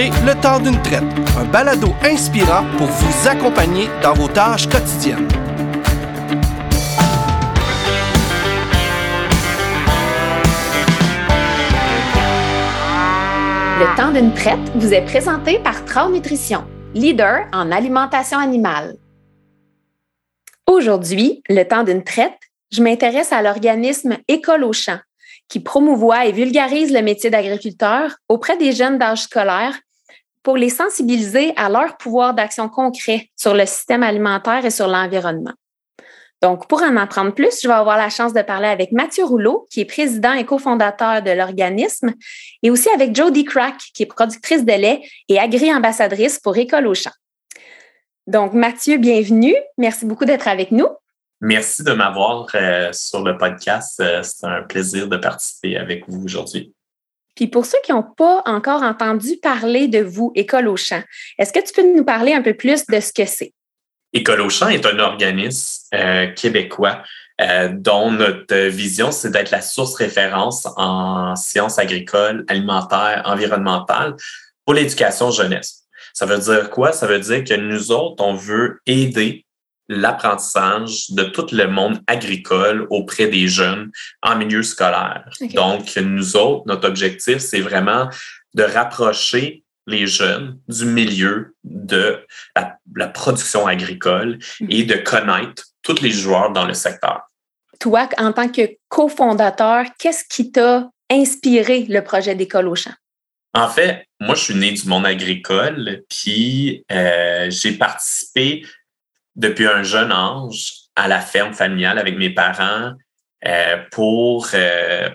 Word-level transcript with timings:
Le 0.00 0.40
temps 0.40 0.60
d'une 0.60 0.80
traite, 0.80 1.02
un 1.36 1.44
balado 1.44 1.88
inspirant 2.04 2.64
pour 2.76 2.86
vous 2.86 3.28
accompagner 3.28 3.88
dans 4.00 4.12
vos 4.12 4.28
tâches 4.28 4.68
quotidiennes. 4.68 5.26
Le 13.80 13.96
temps 13.96 14.12
d'une 14.12 14.32
traite 14.34 14.60
vous 14.76 14.94
est 14.94 15.04
présenté 15.04 15.58
par 15.58 15.84
Trau 15.84 16.12
Nutrition, 16.12 16.64
leader 16.94 17.48
en 17.52 17.72
alimentation 17.72 18.38
animale. 18.38 18.94
Aujourd'hui, 20.68 21.42
le 21.48 21.64
temps 21.64 21.82
d'une 21.82 22.04
traite, 22.04 22.38
je 22.70 22.84
m'intéresse 22.84 23.32
à 23.32 23.42
l'organisme 23.42 24.16
École 24.28 24.62
au 24.62 24.72
champ 24.72 25.00
qui 25.48 25.58
promouvoit 25.58 26.26
et 26.26 26.32
vulgarise 26.32 26.92
le 26.92 27.02
métier 27.02 27.30
d'agriculteur 27.30 28.14
auprès 28.28 28.56
des 28.58 28.70
jeunes 28.72 28.98
d'âge 28.98 29.22
scolaire 29.22 29.74
pour 30.42 30.56
les 30.56 30.70
sensibiliser 30.70 31.52
à 31.56 31.68
leur 31.68 31.96
pouvoir 31.96 32.34
d'action 32.34 32.68
concret 32.68 33.28
sur 33.36 33.54
le 33.54 33.66
système 33.66 34.02
alimentaire 34.02 34.64
et 34.64 34.70
sur 34.70 34.88
l'environnement. 34.88 35.54
Donc, 36.40 36.68
pour 36.68 36.82
en 36.82 36.96
apprendre 36.96 37.34
plus, 37.34 37.60
je 37.60 37.66
vais 37.66 37.74
avoir 37.74 37.96
la 37.96 38.10
chance 38.10 38.32
de 38.32 38.42
parler 38.42 38.68
avec 38.68 38.92
Mathieu 38.92 39.24
Rouleau, 39.24 39.66
qui 39.70 39.80
est 39.80 39.84
président 39.84 40.32
et 40.34 40.44
cofondateur 40.44 41.20
de 41.20 41.32
l'organisme, 41.32 42.14
et 42.62 42.70
aussi 42.70 42.88
avec 42.90 43.14
Jodie 43.14 43.44
Crack, 43.44 43.76
qui 43.92 44.04
est 44.04 44.06
productrice 44.06 44.64
de 44.64 44.72
lait 44.72 45.02
et 45.28 45.38
agri-ambassadrice 45.38 46.38
pour 46.38 46.56
École 46.56 46.86
au 46.86 46.94
champ. 46.94 47.10
Donc, 48.28 48.52
Mathieu, 48.52 48.98
bienvenue. 48.98 49.54
Merci 49.78 50.04
beaucoup 50.06 50.26
d'être 50.26 50.46
avec 50.46 50.70
nous. 50.70 50.86
Merci 51.40 51.82
de 51.82 51.92
m'avoir 51.92 52.46
euh, 52.54 52.92
sur 52.92 53.22
le 53.22 53.36
podcast. 53.36 54.00
Euh, 54.00 54.22
c'est 54.22 54.46
un 54.46 54.62
plaisir 54.62 55.08
de 55.08 55.16
participer 55.16 55.76
avec 55.76 56.04
vous 56.08 56.24
aujourd'hui. 56.24 56.72
Puis 57.38 57.46
pour 57.46 57.66
ceux 57.66 57.78
qui 57.84 57.92
n'ont 57.92 58.02
pas 58.02 58.42
encore 58.46 58.82
entendu 58.82 59.36
parler 59.40 59.86
de 59.86 60.00
vous, 60.00 60.32
École 60.34 60.66
au 60.66 60.76
champ, 60.76 61.00
est-ce 61.38 61.52
que 61.52 61.64
tu 61.64 61.72
peux 61.72 61.94
nous 61.94 62.02
parler 62.02 62.32
un 62.32 62.42
peu 62.42 62.52
plus 62.52 62.84
de 62.86 62.98
ce 62.98 63.12
que 63.12 63.26
c'est? 63.26 63.52
École 64.12 64.40
au 64.40 64.50
champ 64.50 64.66
est 64.66 64.84
un 64.84 64.98
organisme 64.98 65.86
euh, 65.94 66.32
québécois 66.32 67.04
dont 67.70 68.10
notre 68.10 68.66
vision, 68.66 69.12
c'est 69.12 69.30
d'être 69.30 69.52
la 69.52 69.60
source 69.60 69.94
référence 69.94 70.66
en 70.76 71.36
sciences 71.36 71.78
agricoles, 71.78 72.44
alimentaires, 72.48 73.22
environnementales 73.26 74.16
pour 74.64 74.74
l'éducation 74.74 75.30
jeunesse. 75.30 75.84
Ça 76.14 76.26
veut 76.26 76.38
dire 76.38 76.68
quoi? 76.70 76.90
Ça 76.90 77.06
veut 77.06 77.20
dire 77.20 77.44
que 77.44 77.54
nous 77.54 77.92
autres, 77.92 78.24
on 78.24 78.34
veut 78.34 78.80
aider 78.86 79.46
l'apprentissage 79.88 81.10
de 81.10 81.24
tout 81.24 81.46
le 81.52 81.66
monde 81.66 82.00
agricole 82.06 82.86
auprès 82.90 83.28
des 83.28 83.48
jeunes 83.48 83.90
en 84.22 84.36
milieu 84.36 84.62
scolaire. 84.62 85.28
Donc, 85.54 85.96
nous 85.96 86.36
autres, 86.36 86.64
notre 86.66 86.88
objectif, 86.88 87.38
c'est 87.38 87.60
vraiment 87.60 88.08
de 88.54 88.62
rapprocher 88.62 89.64
les 89.86 90.06
jeunes 90.06 90.58
du 90.68 90.84
milieu 90.84 91.54
de 91.64 92.20
la, 92.54 93.08
production 93.08 93.66
agricole 93.66 94.38
mhm. 94.60 94.70
et 94.70 94.84
de 94.84 94.94
connaître 94.96 95.64
tous 95.82 96.02
les 96.02 96.10
joueurs 96.10 96.52
dans 96.52 96.66
le 96.66 96.74
secteur. 96.74 97.22
Toi, 97.80 98.08
en 98.18 98.32
tant 98.32 98.48
que 98.48 98.76
cofondateur, 98.88 99.86
qu'est-ce 99.98 100.24
qui 100.28 100.52
t'a 100.52 100.90
inspiré 101.10 101.86
le 101.88 102.02
projet 102.02 102.34
d'école 102.34 102.68
au 102.68 102.74
champ? 102.74 102.92
En 103.54 103.68
fait, 103.68 104.04
moi, 104.20 104.34
je 104.34 104.42
suis 104.42 104.54
né 104.54 104.72
du 104.72 104.86
monde 104.86 105.06
agricole, 105.06 106.02
puis 106.08 106.84
euh, 106.92 107.48
j'ai 107.50 107.72
participé 107.72 108.64
depuis 109.38 109.66
un 109.66 109.82
jeune 109.82 110.12
âge 110.12 110.72
à 110.96 111.08
la 111.08 111.20
ferme 111.20 111.54
familiale 111.54 111.98
avec 111.98 112.18
mes 112.18 112.30
parents 112.30 112.92
euh, 113.46 113.76
pour 113.92 114.48
euh, 114.52 115.08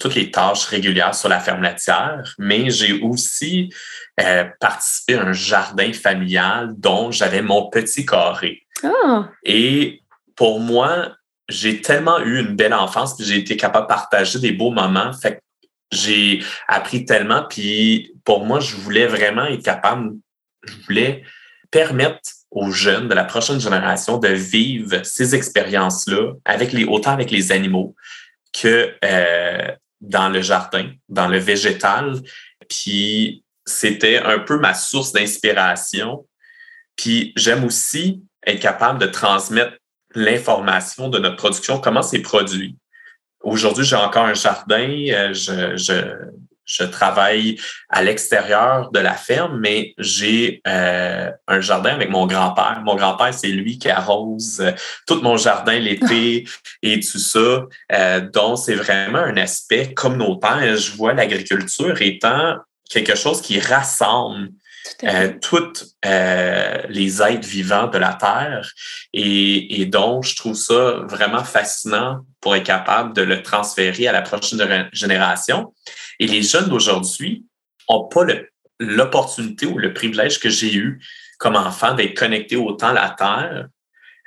toutes 0.00 0.16
les 0.16 0.30
tâches 0.30 0.64
régulières 0.64 1.14
sur 1.14 1.28
la 1.28 1.38
ferme 1.38 1.62
laitière, 1.62 2.34
mais 2.38 2.70
j'ai 2.70 3.00
aussi 3.00 3.72
euh, 4.20 4.44
participé 4.58 5.14
à 5.14 5.22
un 5.22 5.32
jardin 5.32 5.92
familial 5.92 6.74
dont 6.76 7.12
j'avais 7.12 7.40
mon 7.40 7.70
petit 7.70 8.04
carré. 8.04 8.62
Oh. 8.82 9.24
Et 9.44 10.02
pour 10.34 10.58
moi, 10.58 11.12
j'ai 11.48 11.80
tellement 11.80 12.18
eu 12.18 12.40
une 12.40 12.56
belle 12.56 12.74
enfance, 12.74 13.14
que 13.14 13.22
j'ai 13.22 13.36
été 13.36 13.56
capable 13.56 13.86
de 13.86 13.94
partager 13.94 14.40
des 14.40 14.52
beaux 14.52 14.72
moments. 14.72 15.12
Fait 15.12 15.40
j'ai 15.92 16.42
appris 16.66 17.04
tellement, 17.04 17.44
puis 17.48 18.12
pour 18.24 18.44
moi, 18.44 18.58
je 18.58 18.74
voulais 18.74 19.06
vraiment 19.06 19.44
être 19.44 19.62
capable, 19.62 20.14
je 20.66 20.74
voulais 20.86 21.22
permettre 21.70 22.18
aux 22.50 22.70
jeunes 22.70 23.08
de 23.08 23.14
la 23.14 23.24
prochaine 23.24 23.60
génération 23.60 24.18
de 24.18 24.28
vivre 24.28 25.00
ces 25.04 25.34
expériences-là 25.34 26.32
avec 26.44 26.72
les, 26.72 26.84
autant 26.84 27.12
avec 27.12 27.30
les 27.30 27.52
animaux 27.52 27.94
que 28.52 28.94
euh, 29.04 29.72
dans 30.00 30.28
le 30.28 30.40
jardin, 30.40 30.90
dans 31.08 31.28
le 31.28 31.38
végétal. 31.38 32.20
Puis 32.68 33.44
c'était 33.64 34.18
un 34.18 34.38
peu 34.38 34.58
ma 34.58 34.74
source 34.74 35.12
d'inspiration. 35.12 36.26
Puis 36.96 37.32
j'aime 37.36 37.64
aussi 37.64 38.22
être 38.46 38.60
capable 38.60 39.00
de 39.00 39.06
transmettre 39.06 39.76
l'information 40.14 41.08
de 41.08 41.18
notre 41.18 41.36
production, 41.36 41.78
comment 41.80 42.02
c'est 42.02 42.20
produit. 42.20 42.76
Aujourd'hui, 43.40 43.84
j'ai 43.84 43.96
encore 43.96 44.24
un 44.24 44.34
jardin, 44.34 44.88
euh, 45.10 45.34
je, 45.34 45.76
je, 45.76 45.92
je 46.66 46.82
travaille 46.82 47.58
à 47.88 48.02
l'extérieur 48.02 48.90
de 48.90 48.98
la 48.98 49.14
ferme, 49.14 49.58
mais 49.60 49.94
j'ai 49.98 50.60
euh, 50.66 51.30
un 51.46 51.60
jardin 51.60 51.94
avec 51.94 52.10
mon 52.10 52.26
grand-père. 52.26 52.82
Mon 52.84 52.96
grand-père, 52.96 53.32
c'est 53.32 53.48
lui 53.48 53.78
qui 53.78 53.88
arrose 53.88 54.60
euh, 54.60 54.72
tout 55.06 55.20
mon 55.22 55.36
jardin 55.36 55.78
l'été 55.78 56.44
et 56.82 57.00
tout 57.00 57.18
ça. 57.18 57.66
Euh, 57.92 58.20
donc, 58.20 58.58
c'est 58.58 58.74
vraiment 58.74 59.20
un 59.20 59.36
aspect 59.36 59.94
communautaire. 59.94 60.76
Je 60.76 60.92
vois 60.96 61.14
l'agriculture 61.14 62.02
étant 62.02 62.56
quelque 62.90 63.14
chose 63.14 63.40
qui 63.40 63.60
rassemble 63.60 64.50
euh, 65.04 65.32
toutes 65.40 65.84
euh, 66.04 66.82
les 66.88 67.22
êtres 67.22 67.46
vivants 67.46 67.88
de 67.88 67.98
la 67.98 68.14
Terre. 68.14 68.70
Et, 69.12 69.80
et, 69.80 69.86
donc, 69.86 70.24
je 70.24 70.36
trouve 70.36 70.54
ça 70.54 71.00
vraiment 71.08 71.44
fascinant 71.44 72.20
pour 72.40 72.56
être 72.56 72.64
capable 72.64 73.14
de 73.14 73.22
le 73.22 73.42
transférer 73.42 74.08
à 74.08 74.12
la 74.12 74.22
prochaine 74.22 74.88
génération. 74.92 75.72
Et 76.18 76.26
les 76.26 76.42
jeunes 76.42 76.68
d'aujourd'hui 76.68 77.44
n'ont 77.88 78.08
pas 78.08 78.24
l'opportunité 78.78 79.66
ou 79.66 79.78
le 79.78 79.94
privilège 79.94 80.38
que 80.38 80.50
j'ai 80.50 80.74
eu 80.74 81.00
comme 81.38 81.56
enfant 81.56 81.94
d'être 81.94 82.16
connecté 82.16 82.56
autant 82.56 82.88
à 82.88 82.92
la 82.92 83.10
Terre 83.10 83.68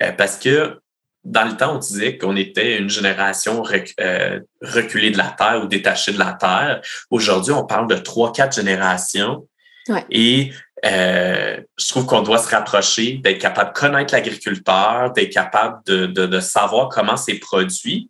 euh, 0.01 0.11
parce 0.11 0.37
que 0.37 0.79
dans 1.25 1.43
le 1.43 1.57
temps, 1.57 1.75
on 1.75 1.79
disait 1.79 2.17
qu'on 2.17 2.37
était 2.37 2.77
une 2.77 2.89
génération 2.89 3.61
reculée 3.61 5.11
de 5.11 5.17
la 5.17 5.35
Terre 5.37 5.61
ou 5.61 5.67
détachée 5.67 6.13
de 6.13 6.17
la 6.19 6.33
Terre. 6.33 6.81
Aujourd'hui, 7.09 7.51
on 7.51 7.65
parle 7.65 7.87
de 7.87 7.95
trois, 7.95 8.31
quatre 8.31 8.55
générations 8.55 9.45
et 10.09 10.51
euh, 10.85 11.57
je 11.77 11.87
trouve 11.89 12.05
qu'on 12.05 12.21
doit 12.21 12.37
se 12.37 12.49
rapprocher, 12.49 13.17
d'être 13.17 13.39
capable 13.39 13.73
de 13.73 13.79
connaître 13.79 14.13
l'agriculteur, 14.13 15.11
d'être 15.11 15.33
capable 15.33 15.81
de, 15.85 16.05
de, 16.05 16.39
savoir 16.39 16.89
comment 16.89 17.17
c'est 17.17 17.35
produit. 17.35 18.09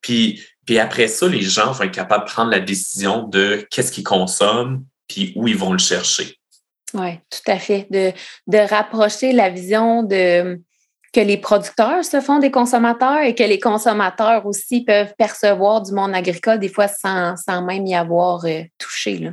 Puis, 0.00 0.42
puis 0.64 0.78
après 0.78 1.08
ça, 1.08 1.28
les 1.28 1.42
gens 1.42 1.72
vont 1.72 1.84
être 1.84 1.94
capables 1.94 2.24
de 2.24 2.30
prendre 2.30 2.50
la 2.50 2.60
décision 2.60 3.24
de 3.24 3.66
qu'est-ce 3.70 3.92
qu'ils 3.92 4.04
consomment, 4.04 4.84
puis 5.06 5.32
où 5.36 5.48
ils 5.48 5.56
vont 5.56 5.72
le 5.72 5.78
chercher. 5.78 6.38
Oui, 6.94 7.18
tout 7.30 7.50
à 7.50 7.58
fait. 7.58 7.86
De, 7.90 8.12
de 8.46 8.58
rapprocher 8.58 9.32
la 9.32 9.50
vision 9.50 10.02
de 10.02 10.60
que 11.12 11.20
les 11.20 11.38
producteurs 11.38 12.04
se 12.04 12.20
font 12.20 12.38
des 12.38 12.50
consommateurs 12.50 13.20
et 13.20 13.34
que 13.34 13.42
les 13.42 13.58
consommateurs 13.58 14.44
aussi 14.44 14.84
peuvent 14.84 15.14
percevoir 15.16 15.82
du 15.82 15.92
monde 15.92 16.14
agricole, 16.14 16.58
des 16.58 16.68
fois 16.68 16.88
sans, 16.88 17.34
sans 17.36 17.62
même 17.62 17.86
y 17.86 17.94
avoir 17.94 18.44
euh, 18.44 18.62
touché. 18.76 19.16
Là. 19.16 19.30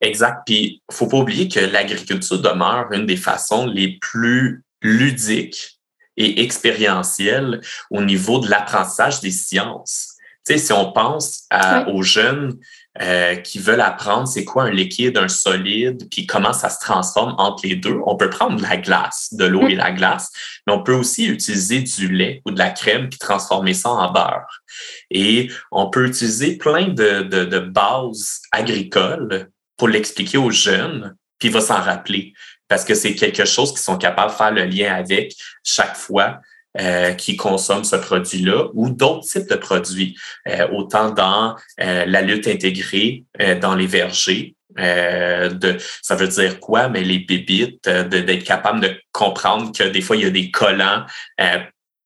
Exact. 0.00 0.42
Puis, 0.46 0.82
faut 0.90 1.06
pas 1.06 1.18
oublier 1.18 1.48
que 1.48 1.60
l'agriculture 1.60 2.40
demeure 2.40 2.92
une 2.92 3.06
des 3.06 3.16
façons 3.16 3.66
les 3.66 3.98
plus 3.98 4.64
ludiques 4.82 5.80
et 6.16 6.42
expérientielles 6.42 7.60
au 7.90 8.02
niveau 8.02 8.38
de 8.38 8.48
l'apprentissage 8.48 9.20
des 9.20 9.30
sciences. 9.30 10.14
Tu 10.46 10.52
sais, 10.52 10.58
si 10.58 10.72
on 10.72 10.92
pense 10.92 11.48
aux 11.88 12.02
jeunes 12.02 12.58
euh, 13.00 13.34
qui 13.36 13.58
veulent 13.58 13.80
apprendre 13.80 14.28
c'est 14.28 14.44
quoi 14.44 14.64
un 14.64 14.70
liquide, 14.70 15.16
un 15.16 15.26
solide, 15.26 16.06
puis 16.10 16.26
comment 16.26 16.52
ça 16.52 16.68
se 16.68 16.78
transforme 16.78 17.34
entre 17.38 17.66
les 17.66 17.74
deux, 17.76 17.98
on 18.06 18.16
peut 18.16 18.30
prendre 18.30 18.56
de 18.56 18.62
la 18.62 18.76
glace, 18.76 19.32
de 19.32 19.46
l'eau 19.46 19.66
et 19.66 19.74
la 19.74 19.90
glace, 19.90 20.30
mais 20.66 20.72
on 20.72 20.82
peut 20.82 20.94
aussi 20.94 21.26
utiliser 21.26 21.80
du 21.80 22.12
lait 22.12 22.40
ou 22.44 22.52
de 22.52 22.58
la 22.58 22.70
crème 22.70 23.08
puis 23.08 23.18
transformer 23.18 23.74
ça 23.74 23.88
en 23.88 24.12
beurre. 24.12 24.62
Et 25.10 25.50
on 25.72 25.90
peut 25.90 26.06
utiliser 26.06 26.56
plein 26.56 26.88
de, 26.88 27.22
de, 27.22 27.44
de 27.44 27.58
bases 27.58 28.42
agricoles 28.52 29.48
pour 29.76 29.88
l'expliquer 29.88 30.38
aux 30.38 30.50
jeunes, 30.50 31.14
puis 31.38 31.48
il 31.48 31.54
va 31.54 31.60
s'en 31.60 31.80
rappeler 31.80 32.32
parce 32.68 32.84
que 32.84 32.94
c'est 32.94 33.14
quelque 33.14 33.44
chose 33.44 33.70
qu'ils 33.70 33.80
sont 33.80 33.98
capables 33.98 34.32
de 34.32 34.36
faire 34.36 34.50
le 34.50 34.64
lien 34.64 34.94
avec 34.94 35.34
chaque 35.62 35.96
fois 35.96 36.40
euh, 36.80 37.12
qu'ils 37.12 37.36
consomment 37.36 37.84
ce 37.84 37.96
produit-là 37.96 38.68
ou 38.74 38.90
d'autres 38.90 39.26
types 39.28 39.48
de 39.48 39.54
produits, 39.54 40.16
euh, 40.48 40.66
autant 40.72 41.10
dans 41.10 41.54
euh, 41.80 42.04
la 42.04 42.22
lutte 42.22 42.48
intégrée 42.48 43.24
dans 43.60 43.76
les 43.76 43.86
vergers. 43.86 44.56
de, 44.76 45.76
ça 46.02 46.16
veut 46.16 46.26
dire 46.26 46.58
quoi? 46.58 46.88
Mais 46.88 47.04
les 47.04 47.20
bébites, 47.20 47.88
d'être 47.88 48.42
capable 48.42 48.80
de 48.80 48.92
comprendre 49.12 49.70
que 49.70 49.84
des 49.84 50.00
fois, 50.00 50.16
il 50.16 50.22
y 50.22 50.26
a 50.26 50.30
des 50.30 50.50
collants 50.50 51.04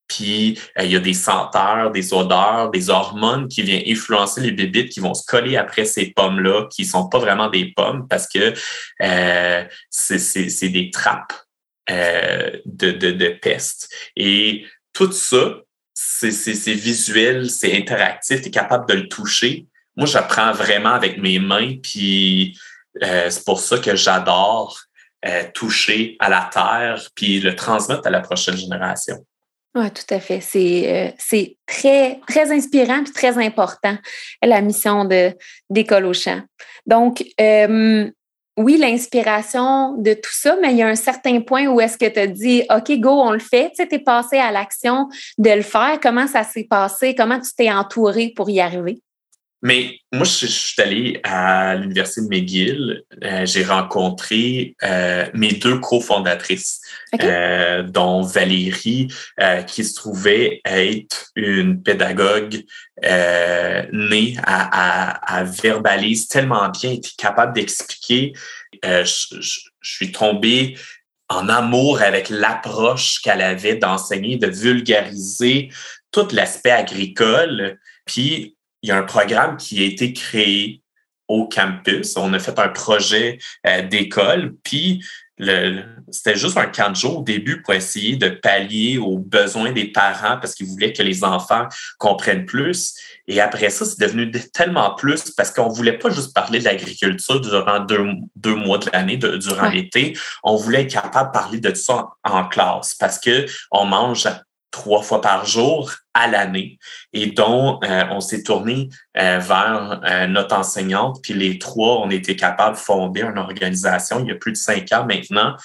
puis 0.09 0.59
euh, 0.77 0.83
il 0.83 0.91
y 0.91 0.95
a 0.97 0.99
des 0.99 1.13
senteurs, 1.13 1.91
des 1.91 2.13
odeurs, 2.13 2.71
des 2.71 2.89
hormones 2.89 3.47
qui 3.47 3.61
viennent 3.61 3.87
influencer 3.87 4.41
les 4.41 4.51
bébites 4.51 4.89
qui 4.89 4.99
vont 4.99 5.13
se 5.13 5.25
coller 5.25 5.55
après 5.55 5.85
ces 5.85 6.07
pommes-là, 6.07 6.67
qui 6.69 6.83
sont 6.83 7.07
pas 7.07 7.19
vraiment 7.19 7.49
des 7.49 7.71
pommes 7.73 8.07
parce 8.09 8.27
que 8.27 8.53
euh, 9.01 9.63
c'est 9.89 10.69
des 10.69 10.89
trappes 10.91 11.33
euh, 11.89 12.51
de, 12.65 12.91
de, 12.91 13.11
de 13.11 13.29
peste. 13.29 13.89
Et 14.17 14.65
tout 14.91 15.11
ça, 15.11 15.61
c'est 15.93 16.73
visuel, 16.73 17.49
c'est 17.49 17.77
interactif, 17.77 18.41
tu 18.41 18.47
es 18.47 18.51
capable 18.51 18.87
de 18.89 18.95
le 18.95 19.07
toucher. 19.07 19.67
Moi, 19.95 20.07
j'apprends 20.07 20.51
vraiment 20.51 20.93
avec 20.93 21.17
mes 21.17 21.39
mains, 21.39 21.75
puis 21.81 22.57
euh, 23.03 23.29
c'est 23.29 23.43
pour 23.43 23.59
ça 23.59 23.77
que 23.77 23.95
j'adore 23.95 24.79
euh, 25.25 25.43
toucher 25.53 26.15
à 26.19 26.29
la 26.29 26.49
terre, 26.51 27.05
puis 27.15 27.39
le 27.41 27.55
transmettre 27.55 28.07
à 28.07 28.09
la 28.09 28.21
prochaine 28.21 28.57
génération. 28.57 29.25
Oui, 29.75 29.85
tout 29.91 30.13
à 30.13 30.19
fait. 30.19 30.41
C'est 30.41 31.13
euh, 31.33 31.45
très, 31.67 32.19
très 32.27 32.51
inspirant 32.51 33.01
et 33.01 33.11
très 33.11 33.37
important, 33.37 33.95
la 34.41 34.61
mission 34.61 35.07
d'École 35.69 36.05
au 36.05 36.13
champ. 36.13 36.41
Donc, 36.87 37.23
euh, 37.39 38.09
oui, 38.57 38.77
l'inspiration 38.77 39.93
de 39.93 40.13
tout 40.13 40.33
ça, 40.33 40.57
mais 40.61 40.71
il 40.71 40.77
y 40.77 40.81
a 40.81 40.87
un 40.87 40.95
certain 40.95 41.39
point 41.41 41.67
où 41.67 41.79
est-ce 41.79 41.97
que 41.97 42.07
tu 42.07 42.19
as 42.19 42.27
dit, 42.27 42.63
OK, 42.69 42.91
go, 42.99 43.11
on 43.11 43.31
le 43.31 43.39
fait. 43.39 43.71
Tu 43.73 43.83
es 43.83 43.99
passé 43.99 44.37
à 44.37 44.51
l'action 44.51 45.07
de 45.37 45.51
le 45.51 45.61
faire. 45.61 45.99
Comment 46.01 46.27
ça 46.27 46.43
s'est 46.43 46.67
passé? 46.69 47.15
Comment 47.15 47.39
tu 47.39 47.51
t'es 47.55 47.71
entouré 47.71 48.33
pour 48.35 48.49
y 48.49 48.59
arriver? 48.59 49.01
Mais 49.61 49.99
moi, 50.13 50.23
je, 50.23 50.45
suis 50.45 50.81
allé 50.81 51.19
à 51.23 51.75
l'Université 51.75 52.21
de 52.21 52.27
McGill. 52.27 53.03
Euh, 53.23 53.45
j'ai 53.45 53.65
rencontré 53.65 54.75
euh, 54.83 55.25
mes 55.33 55.51
deux 55.51 55.79
cofondatrices, 55.79 56.79
euh, 57.21 57.83
dont 57.83 58.21
Valérie, 58.21 59.09
qui 59.67 59.83
se 59.83 59.95
trouvait 59.95 60.61
être 60.63 61.31
une 61.35 61.83
pédagogue 61.83 62.63
née 63.03 64.35
à, 64.43 65.39
à, 65.39 65.43
verbalise 65.43 66.27
tellement 66.27 66.69
bien, 66.69 66.91
était 66.91 67.09
capable 67.17 67.53
d'expliquer. 67.53 68.33
Je, 68.83 69.03
je, 69.41 69.59
suis 69.81 70.11
tombé 70.11 70.77
en 71.29 71.47
amour 71.47 72.01
avec 72.01 72.29
l'approche 72.29 73.21
qu'elle 73.21 73.41
avait 73.41 73.75
d'enseigner, 73.75 74.37
de 74.37 74.47
vulgariser 74.47 75.69
tout 76.11 76.27
l'aspect 76.31 76.71
agricole. 76.71 77.77
Puis 78.05 78.57
il 78.81 78.89
y 78.89 78.91
a 78.91 78.97
un 78.97 79.03
programme 79.03 79.57
qui 79.57 79.81
a 79.81 79.85
été 79.85 80.13
créé 80.13 80.81
au 81.27 81.47
campus. 81.47 82.17
On 82.17 82.33
a 82.33 82.39
fait 82.39 82.57
un 82.59 82.69
projet 82.69 83.37
euh, 83.67 83.83
d'école, 83.83 84.55
puis 84.63 85.01
c'était 86.11 86.35
juste 86.35 86.57
un 86.57 86.65
camp 86.65 86.89
de 86.89 86.95
jour 86.95 87.19
au 87.19 87.23
début 87.23 87.61
pour 87.61 87.73
essayer 87.73 88.17
de 88.17 88.27
pallier 88.27 88.97
aux 88.97 89.17
besoins 89.17 89.71
des 89.71 89.85
parents 89.85 90.37
parce 90.37 90.53
qu'ils 90.53 90.65
voulaient 90.65 90.91
que 90.91 91.01
les 91.01 91.23
enfants 91.23 91.67
comprennent 91.97 92.45
plus. 92.45 92.93
Et 93.27 93.39
après 93.39 93.69
ça, 93.69 93.85
c'est 93.85 93.99
devenu 93.99 94.29
tellement 94.31 94.95
plus 94.95 95.31
parce 95.31 95.51
qu'on 95.51 95.69
voulait 95.69 95.97
pas 95.97 96.09
juste 96.09 96.33
parler 96.33 96.59
de 96.59 96.65
l'agriculture 96.65 97.39
durant 97.39 97.79
deux, 97.79 98.55
mois 98.55 98.79
de 98.79 98.89
l'année, 98.91 99.15
durant 99.15 99.69
l'été. 99.69 100.17
On 100.43 100.57
voulait 100.57 100.81
être 100.81 100.91
capable 100.91 101.29
de 101.29 101.33
parler 101.33 101.59
de 101.59 101.73
ça 101.73 102.09
en, 102.23 102.49
classe 102.49 102.95
parce 102.95 103.19
que 103.19 103.45
on 103.71 103.85
mange 103.85 104.27
trois 104.71 105.01
fois 105.01 105.21
par 105.21 105.45
jour 105.45 105.91
à 106.13 106.27
l'année 106.27 106.79
et 107.13 107.27
dont 107.27 107.79
euh, 107.83 108.03
on 108.11 108.19
s'est 108.19 108.43
tourné 108.43 108.89
euh, 109.17 109.39
vers 109.39 110.01
euh, 110.03 110.27
notre 110.27 110.55
enseignante. 110.55 111.19
Puis 111.23 111.33
les 111.33 111.57
trois, 111.57 112.01
on 112.01 112.09
était 112.09 112.35
capable 112.35 112.75
de 112.75 112.81
fonder 112.81 113.23
une 113.23 113.37
organisation 113.37 114.19
il 114.19 114.27
y 114.27 114.31
a 114.31 114.35
plus 114.35 114.51
de 114.51 114.57
cinq 114.57 114.91
ans 114.91 115.05
maintenant 115.05 115.55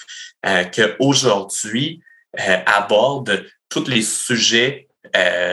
qu'aujourd'hui 0.75 2.03
aborde 2.67 3.47
tous 3.71 3.89
les 3.89 4.03
sujets 4.03 4.89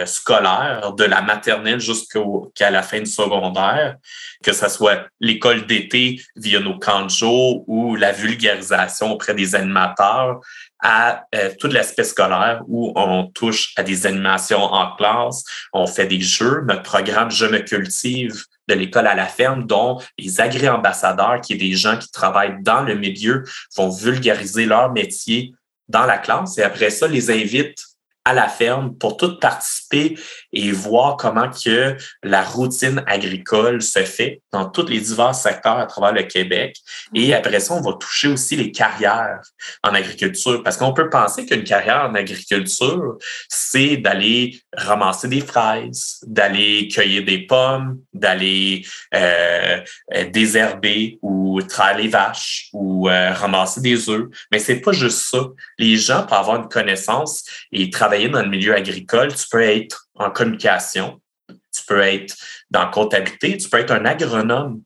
scolaires 0.05 0.93
de 0.93 1.03
la 1.03 1.21
maternelle 1.21 1.79
jusqu'à 1.79 2.69
la 2.69 2.81
fin 2.81 2.99
du 2.99 3.05
secondaire, 3.05 3.97
que 4.43 4.53
ce 4.53 4.69
soit 4.69 5.07
l'école 5.19 5.65
d'été 5.65 6.21
via 6.35 6.59
nos 6.59 6.79
jour 7.09 7.63
ou 7.67 7.95
la 7.95 8.11
vulgarisation 8.11 9.11
auprès 9.11 9.33
des 9.33 9.55
animateurs, 9.55 10.39
à 10.81 11.25
euh, 11.35 11.51
tout 11.59 11.67
l'aspect 11.67 12.03
scolaire 12.03 12.63
où 12.67 12.91
on 12.95 13.27
touche 13.27 13.73
à 13.77 13.83
des 13.83 14.07
animations 14.07 14.63
en 14.63 14.95
classe, 14.95 15.43
on 15.73 15.85
fait 15.85 16.07
des 16.07 16.21
jeux. 16.21 16.63
Notre 16.67 16.81
programme 16.81 17.29
Je 17.29 17.45
me 17.45 17.59
cultive 17.59 18.45
de 18.67 18.73
l'école 18.73 19.07
à 19.07 19.15
la 19.15 19.27
ferme, 19.27 19.65
dont 19.67 19.99
les 20.17 20.41
agré-ambassadeurs, 20.41 21.41
qui 21.41 21.53
est 21.53 21.57
des 21.57 21.73
gens 21.73 21.97
qui 21.97 22.09
travaillent 22.09 22.57
dans 22.61 22.81
le 22.81 22.95
milieu, 22.95 23.43
vont 23.75 23.89
vulgariser 23.89 24.65
leur 24.65 24.91
métier 24.91 25.53
dans 25.87 26.05
la 26.05 26.17
classe 26.17 26.57
et 26.57 26.63
après 26.63 26.89
ça, 26.89 27.07
les 27.07 27.29
invitent 27.29 27.83
à 28.25 28.33
la 28.33 28.47
ferme 28.47 28.95
pour 28.95 29.17
tout 29.17 29.39
participer 29.39 30.17
et 30.53 30.71
voir 30.71 31.17
comment 31.17 31.49
que 31.49 31.95
la 32.23 32.43
routine 32.43 33.03
agricole 33.07 33.81
se 33.81 33.99
fait 33.99 34.41
dans 34.51 34.69
tous 34.69 34.87
les 34.87 34.99
divers 34.99 35.35
secteurs 35.35 35.77
à 35.77 35.85
travers 35.85 36.13
le 36.13 36.23
Québec. 36.23 36.75
Et 37.13 37.29
mm-hmm. 37.29 37.35
après 37.35 37.59
ça, 37.59 37.73
on 37.73 37.81
va 37.81 37.93
toucher 37.93 38.27
aussi 38.27 38.55
les 38.55 38.71
carrières 38.71 39.41
en 39.83 39.93
agriculture 39.93 40.61
parce 40.63 40.77
qu'on 40.77 40.93
peut 40.93 41.09
penser 41.09 41.45
qu'une 41.45 41.63
carrière 41.63 42.09
en 42.09 42.15
agriculture, 42.15 43.17
c'est 43.47 43.97
d'aller 43.97 44.59
ramasser 44.75 45.27
des 45.27 45.41
fraises, 45.41 46.19
d'aller 46.25 46.87
cueillir 46.87 47.23
des 47.23 47.45
pommes, 47.45 47.99
d'aller 48.13 48.85
euh, 49.13 49.81
désherber 50.31 51.19
ou 51.21 51.61
traire 51.61 51.97
les 51.97 52.07
vaches 52.07 52.69
ou 52.73 53.09
euh, 53.09 53.33
ramasser 53.33 53.81
des 53.81 54.09
œufs. 54.09 54.27
Mais 54.51 54.59
c'est 54.59 54.81
pas 54.81 54.91
juste 54.91 55.29
ça. 55.29 55.39
Les 55.77 55.97
gens, 55.97 56.23
pour 56.23 56.37
avoir 56.37 56.57
une 56.57 56.69
connaissance 56.69 57.43
et 57.71 57.89
travailler 57.89 58.29
dans 58.29 58.41
le 58.41 58.49
milieu 58.49 58.75
agricole, 58.75 59.33
tu 59.33 59.45
peux 59.49 59.61
être 59.61 60.07
en 60.21 60.31
communication, 60.31 61.21
tu 61.49 61.83
peux 61.87 62.01
être 62.01 62.35
dans 62.69 62.89
comptabilité, 62.89 63.57
tu 63.57 63.69
peux 63.69 63.79
être 63.79 63.91
un 63.91 64.05
agronome. 64.05 64.81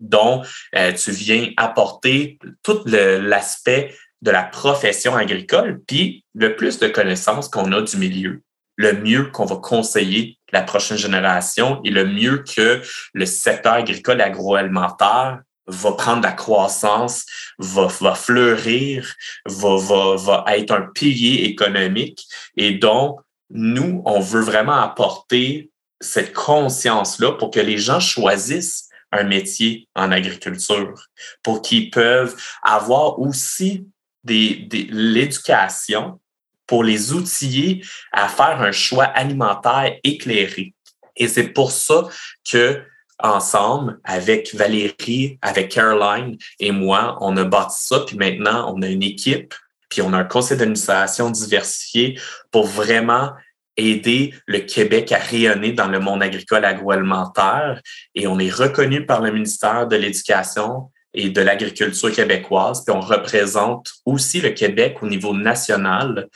Dont 0.00 0.42
euh, 0.74 0.92
tu 0.92 1.10
viens 1.12 1.50
apporter 1.56 2.38
tout 2.62 2.82
l'aspect 2.84 3.94
de 4.22 4.30
la 4.30 4.42
profession 4.42 5.16
agricole, 5.16 5.80
puis 5.86 6.24
le 6.34 6.56
plus 6.56 6.78
de 6.78 6.88
connaissances 6.88 7.48
qu'on 7.48 7.72
a 7.72 7.80
du 7.80 7.96
milieu, 7.96 8.42
le 8.76 8.92
mieux 8.92 9.30
qu'on 9.30 9.44
va 9.44 9.56
conseiller 9.56 10.38
la 10.52 10.62
prochaine 10.62 10.98
génération 10.98 11.80
et 11.84 11.90
le 11.90 12.04
mieux 12.04 12.38
que 12.38 12.82
le 13.14 13.26
secteur 13.26 13.74
agricole 13.74 14.20
agroalimentaire 14.20 15.40
va 15.66 15.92
prendre 15.92 16.22
la 16.22 16.32
croissance, 16.32 17.24
va, 17.58 17.86
va 18.00 18.14
fleurir, 18.14 19.12
va, 19.46 19.76
va, 19.76 20.16
va 20.16 20.44
être 20.56 20.70
un 20.72 20.88
pilier 20.94 21.44
économique. 21.44 22.26
Et 22.56 22.74
donc 22.74 23.20
nous, 23.50 24.02
on 24.04 24.20
veut 24.20 24.42
vraiment 24.42 24.80
apporter 24.80 25.70
cette 26.00 26.32
conscience-là 26.32 27.32
pour 27.32 27.50
que 27.50 27.60
les 27.60 27.78
gens 27.78 28.00
choisissent 28.00 28.88
un 29.12 29.24
métier 29.24 29.88
en 29.94 30.12
agriculture, 30.12 30.94
pour 31.42 31.62
qu'ils 31.62 31.90
peuvent 31.90 32.36
avoir 32.62 33.18
aussi 33.18 33.86
des, 34.24 34.68
l'éducation 34.90 36.20
pour 36.66 36.82
les 36.82 37.12
outiller 37.12 37.84
à 38.12 38.28
faire 38.28 38.60
un 38.60 38.72
choix 38.72 39.04
alimentaire 39.04 39.96
éclairé. 40.02 40.74
Et 41.14 41.28
c'est 41.28 41.48
pour 41.48 41.70
ça 41.70 42.08
que 42.50 42.82
ensemble, 43.18 43.98
avec 44.04 44.54
Valérie, 44.54 45.38
avec 45.40 45.70
Caroline 45.70 46.36
et 46.60 46.70
moi, 46.70 47.16
on 47.20 47.36
a 47.38 47.44
bâti 47.44 47.76
ça, 47.78 48.00
puis 48.00 48.16
maintenant, 48.16 48.74
on 48.74 48.82
a 48.82 48.88
une 48.88 49.02
équipe 49.02 49.54
on 50.02 50.12
a 50.12 50.18
un 50.18 50.24
conseil 50.24 50.56
d'administration 50.56 51.30
diversifié 51.30 52.18
pour 52.50 52.66
vraiment 52.66 53.30
aider 53.76 54.34
le 54.46 54.60
Québec 54.60 55.12
à 55.12 55.18
rayonner 55.18 55.72
dans 55.72 55.88
le 55.88 56.00
monde 56.00 56.22
agricole 56.22 56.64
agroalimentaire. 56.64 57.80
Et 58.14 58.26
on 58.26 58.38
est 58.38 58.52
reconnu 58.52 59.04
par 59.04 59.20
le 59.20 59.32
ministère 59.32 59.86
de 59.86 59.96
l'Éducation 59.96 60.90
et 61.12 61.30
de 61.30 61.40
l'agriculture 61.40 62.12
québécoise. 62.12 62.84
Puis 62.84 62.94
on 62.94 63.00
représente 63.00 63.90
aussi 64.04 64.40
le 64.40 64.50
Québec 64.50 64.98
au 65.02 65.06
niveau 65.06 65.34
national 65.34 66.28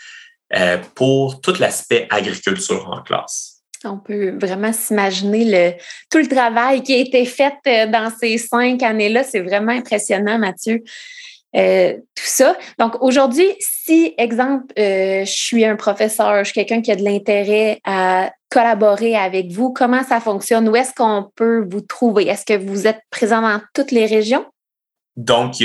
euh, 0.55 0.79
pour 0.95 1.41
tout 1.41 1.55
l'aspect 1.59 2.07
agriculture 2.11 2.89
en 2.91 3.03
classe. 3.03 3.63
On 3.85 3.99
peut 3.99 4.37
vraiment 4.39 4.73
s'imaginer 4.75 5.79
tout 6.11 6.19
le 6.19 6.29
travail 6.29 6.83
qui 6.83 6.95
a 6.95 6.99
été 6.99 7.25
fait 7.25 7.55
euh, 7.67 7.87
dans 7.87 8.11
ces 8.11 8.37
cinq 8.37 8.83
années-là. 8.83 9.25
C'est 9.25 9.41
vraiment 9.41 9.73
impressionnant, 9.73 10.39
Mathieu. 10.39 10.83
Euh, 11.57 11.95
tout 12.15 12.25
ça. 12.27 12.57
Donc 12.79 13.03
aujourd'hui, 13.03 13.47
si, 13.59 14.15
exemple, 14.19 14.67
euh, 14.79 15.25
je 15.25 15.33
suis 15.33 15.65
un 15.65 15.77
professeur, 15.77 16.39
je 16.39 16.45
suis 16.45 16.55
quelqu'un 16.55 16.81
qui 16.81 16.93
a 16.93 16.97
de 16.97 17.03
l'intérêt 17.03 17.81
à 17.85 18.31
collaborer 18.51 19.17
avec 19.17 19.51
vous, 19.51 19.73
comment 19.73 20.05
ça 20.05 20.21
fonctionne? 20.21 20.69
Où 20.69 20.77
est-ce 20.77 20.95
qu'on 20.95 21.29
peut 21.35 21.67
vous 21.69 21.81
trouver? 21.81 22.27
Est-ce 22.29 22.45
que 22.45 22.57
vous 22.57 22.87
êtes 22.87 23.01
présent 23.11 23.43
dans 23.43 23.61
toutes 23.75 23.91
les 23.91 24.07
régions? 24.07 24.47
Donc, 25.17 25.57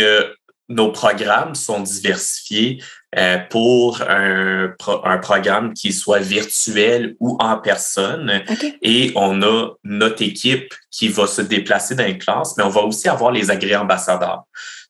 nos 0.70 0.92
programmes 0.92 1.56
sont 1.56 1.82
diversifiés 1.82 2.82
euh, 3.18 3.38
pour 3.50 4.02
un, 4.02 4.74
un, 5.04 5.18
programme 5.20 5.74
qui 5.74 5.94
soit 5.94 6.20
virtuel 6.20 7.16
ou 7.20 7.38
en 7.40 7.58
personne. 7.58 8.44
Et 8.82 9.12
on 9.16 9.42
a 9.42 9.70
notre 9.84 10.24
équipe 10.24 10.74
qui 10.92 11.08
va 11.08 11.28
se 11.28 11.42
déplacer 11.42 11.96
dans 11.96 12.06
les 12.06 12.18
classes, 12.18 12.56
mais 12.58 12.64
on 12.64 12.70
va 12.70 12.82
aussi 12.82 13.08
avoir 13.08 13.32
les 13.32 13.52
agré-ambassadeurs. 13.52 14.44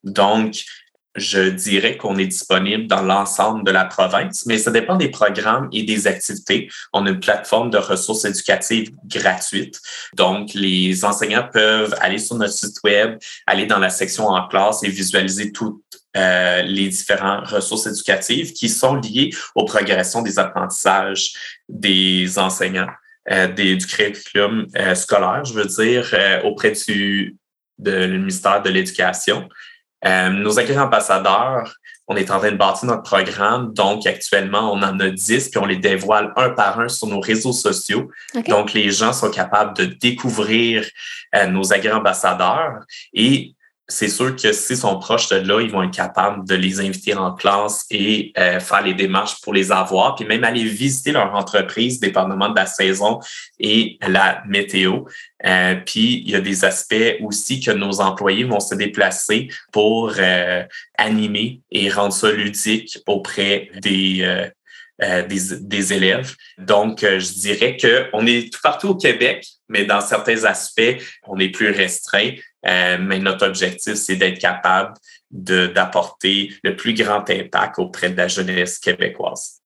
Donc, 0.04 0.64
je 1.16 1.50
dirais 1.50 1.98
qu'on 1.98 2.18
est 2.18 2.28
disponible 2.28 2.88
dans 2.88 3.02
l'ensemble 3.02 3.64
de 3.64 3.72
la 3.72 3.86
province, 3.86 4.46
mais 4.46 4.58
ça 4.58 4.72
dépend 4.72 4.96
des 4.96 5.10
programmes 5.10 5.70
et 5.72 5.84
des 5.84 6.08
activités. 6.08 6.70
On 6.94 7.06
a 7.06 7.10
une 7.10 7.20
plateforme 7.20 7.70
de 7.70 7.78
ressources 7.78 8.26
éducatives 8.26 8.92
gratuite. 9.06 9.80
Donc, 10.14 10.54
les 10.54 11.06
enseignants 11.06 11.48
peuvent 11.52 11.96
aller 12.02 12.18
sur 12.18 12.36
notre 12.36 12.54
site 12.54 12.78
web, 12.84 13.18
aller 13.48 13.66
dans 13.66 13.80
la 13.80 13.90
section 13.90 14.28
en 14.28 14.48
classe 14.48 14.84
et 14.84 14.90
visualiser 14.90 15.52
toutes 15.52 15.82
euh, 16.18 16.62
les 16.62 16.90
différentes 16.90 17.48
ressources 17.48 17.88
éducatives 17.88 18.54
qui 18.54 18.70
sont 18.70 18.96
liées 18.96 19.32
aux 19.54 19.66
progressions 19.66 20.22
des 20.22 20.40
apprentissages 20.40 21.34
des 21.68 22.38
enseignants, 22.38 22.92
euh, 23.32 23.52
des, 23.52 23.76
du 23.76 23.86
curriculum 23.86 24.66
euh, 24.78 24.96
scolaire, 24.96 25.44
je 25.46 25.54
veux 25.54 25.66
dire, 25.66 26.14
auprès 26.44 26.72
du 26.72 27.36
de 27.78 28.06
ministère 28.08 28.62
de 28.62 28.70
l'Éducation. 28.70 29.50
Euh, 30.06 30.30
nos 30.30 30.60
agents 30.60 30.84
ambassadeurs, 30.84 31.76
on 32.08 32.16
est 32.16 32.30
en 32.30 32.40
train 32.40 32.52
de 32.52 32.58
bâtir 32.58 32.88
notre 32.88 33.04
programme. 33.04 33.74
Donc, 33.74 34.06
actuellement, 34.06 34.72
on 34.72 34.84
en 34.84 35.00
a 35.00 35.10
10, 35.10 35.50
puis 35.50 35.60
on 35.60 35.66
les 35.66 35.78
dévoile 35.78 36.32
un 36.36 36.52
par 36.52 36.80
un 36.80 36.88
sur 36.88 37.08
nos 37.08 37.20
réseaux 37.20 37.54
sociaux. 37.54 38.10
Donc, 38.48 38.74
les 38.74 38.92
gens 38.92 39.14
sont 39.14 39.32
capables 39.32 39.76
de 39.76 39.86
découvrir 39.86 40.88
euh, 41.36 41.48
nos 41.48 41.74
agents 41.74 41.98
ambassadeurs 41.98 42.84
et 43.14 43.56
c'est 43.88 44.08
sûr 44.08 44.36
que 44.36 44.52
s'ils 44.52 44.78
sont 44.78 44.98
proches 44.98 45.30
de 45.30 45.36
là, 45.36 45.62
ils 45.62 45.70
vont 45.70 45.84
être 45.84 45.94
capables 45.94 46.48
de 46.48 46.56
les 46.56 46.80
inviter 46.80 47.14
en 47.14 47.34
classe 47.34 47.86
et 47.92 48.34
euh, 48.38 48.60
faire 48.60 48.82
les 48.82 48.96
démarches 48.96 49.40
pour 49.42 49.54
les 49.54 49.72
avoir, 49.72 50.16
puis 50.16 50.26
même 50.26 50.44
aller 50.44 50.64
visiter 50.64 51.12
leur 51.12 51.36
entreprise, 51.36 52.00
dépendamment 52.00 52.50
de 52.50 52.56
la 52.56 52.66
saison 52.66 53.20
et 53.60 53.98
la 54.02 54.42
météo. 54.48 55.04
Euh, 55.46 55.76
puis 55.86 56.24
il 56.26 56.32
y 56.32 56.36
a 56.36 56.42
des 56.42 56.66
aspects 56.66 57.18
aussi 57.22 57.60
que 57.60 57.72
nos 57.72 58.02
employés 58.02 58.44
vont 58.44 58.60
se 58.60 58.74
déplacer 58.74 59.50
pour 59.72 60.14
euh, 60.18 60.64
animer 60.98 61.62
et 61.72 61.90
rendre 61.90 62.14
ça 62.14 62.32
ludique 62.32 62.98
auprès 63.06 63.70
des 63.82 64.50
des, 65.00 65.60
des, 65.60 65.94
élèves. 65.94 66.36
Donc, 66.58 67.02
je 67.02 67.34
dirais 67.34 67.76
qu'on 67.76 68.26
est 68.26 68.52
tout 68.52 68.62
partout 68.64 68.90
au 68.90 68.96
Québec, 68.96 69.46
mais 69.68 69.86
dans 69.86 70.02
certains 70.02 70.44
aspects, 70.46 71.02
on 71.28 71.38
est 71.40 71.50
plus 71.50 71.72
restreint. 71.72 72.32
Euh, 72.66 72.98
mais 73.00 73.20
notre 73.20 73.46
objectif, 73.48 73.94
c'est 73.94 74.16
d'être 74.16 74.40
capable 74.40 74.94
d'apporter 75.32 76.54
le 76.64 76.76
plus 76.76 76.94
grand 76.94 77.30
impact 77.30 77.80
auprès 77.80 78.10
de 78.10 78.18
la 78.18 78.28
jeunesse 78.28 78.80
québécoise. 78.80 79.62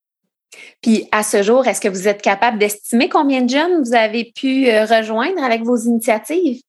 Puis 0.81 1.07
à 1.11 1.23
ce 1.23 1.43
jour, 1.43 1.65
est-ce 1.67 1.79
que 1.79 1.87
vous 1.87 2.07
êtes 2.07 2.21
capable 2.21 2.57
d'estimer 2.57 3.07
combien 3.07 3.41
de 3.41 3.49
jeunes 3.49 3.83
vous 3.83 3.93
avez 3.93 4.31
pu 4.35 4.67
euh, 4.67 4.85
rejoindre 4.85 5.43
avec 5.43 5.63
vos 5.63 5.77
initiatives? 5.77 6.61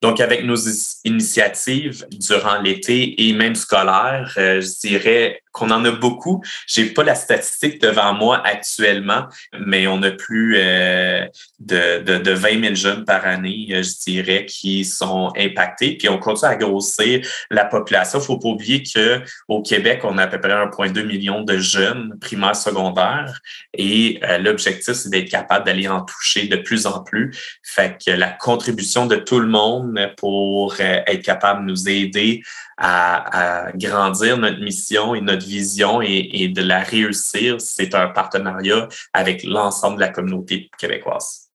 Donc, 0.00 0.20
avec 0.20 0.44
nos 0.44 0.56
initiatives 1.04 2.06
durant 2.10 2.60
l'été 2.60 3.26
et 3.26 3.32
même 3.32 3.54
scolaire, 3.54 4.34
euh, 4.36 4.60
je 4.60 4.88
dirais 4.88 5.40
qu'on 5.54 5.70
en 5.70 5.84
a 5.84 5.92
beaucoup. 5.92 6.42
J'ai 6.66 6.86
pas 6.86 7.04
la 7.04 7.14
statistique 7.14 7.80
devant 7.80 8.12
moi 8.12 8.42
actuellement, 8.44 9.26
mais 9.58 9.86
on 9.86 10.02
a 10.02 10.10
plus 10.10 10.56
euh, 10.58 11.26
de, 11.60 12.02
de, 12.02 12.18
de 12.18 12.30
20 12.32 12.60
000 12.60 12.74
jeunes 12.74 13.04
par 13.04 13.24
année, 13.24 13.68
euh, 13.70 13.82
je 13.82 14.10
dirais, 14.10 14.46
qui 14.46 14.84
sont 14.84 15.32
impactés. 15.38 15.96
Puis 15.96 16.08
on 16.08 16.18
continue 16.18 16.50
à 16.50 16.56
grossir 16.56 17.26
la 17.50 17.64
population. 17.64 18.20
Faut 18.20 18.38
pas 18.38 18.48
oublier 18.48 18.82
que 18.82 19.22
au 19.46 19.62
Québec, 19.62 20.00
on 20.02 20.18
a 20.18 20.24
à 20.24 20.26
peu 20.26 20.40
près 20.40 20.52
1,2 20.52 21.04
million 21.06 21.42
de 21.42 21.56
jeunes 21.56 22.18
primaires, 22.20 22.56
secondaires, 22.56 23.40
et 23.72 24.18
euh, 24.24 24.38
l'objectif 24.38 24.94
c'est 24.94 25.10
d'être 25.10 25.30
capable 25.30 25.66
d'aller 25.66 25.86
en 25.86 26.02
toucher 26.02 26.48
de 26.48 26.56
plus 26.56 26.86
en 26.86 27.00
plus. 27.04 27.30
Fait 27.62 27.96
que 28.04 28.10
la 28.10 28.30
contribution 28.30 29.06
de 29.06 29.16
tout 29.16 29.38
le 29.38 29.46
monde 29.46 29.98
pour 30.16 30.74
être 30.80 31.22
capable 31.22 31.64
de 31.64 31.70
nous 31.70 31.88
aider 31.88 32.42
à, 32.76 33.70
grandir 33.74 34.36
notre 34.36 34.60
mission 34.60 35.14
et 35.14 35.20
notre 35.20 35.43
vision 35.44 36.00
et, 36.02 36.48
de 36.48 36.62
la 36.62 36.80
réussir, 36.80 37.60
c'est 37.60 37.94
un 37.94 38.08
partenariat 38.08 38.88
avec 39.12 39.44
l'ensemble 39.44 39.96
de 39.96 40.00
la 40.00 40.08
communauté 40.08 40.70
québécoise. 40.78 41.50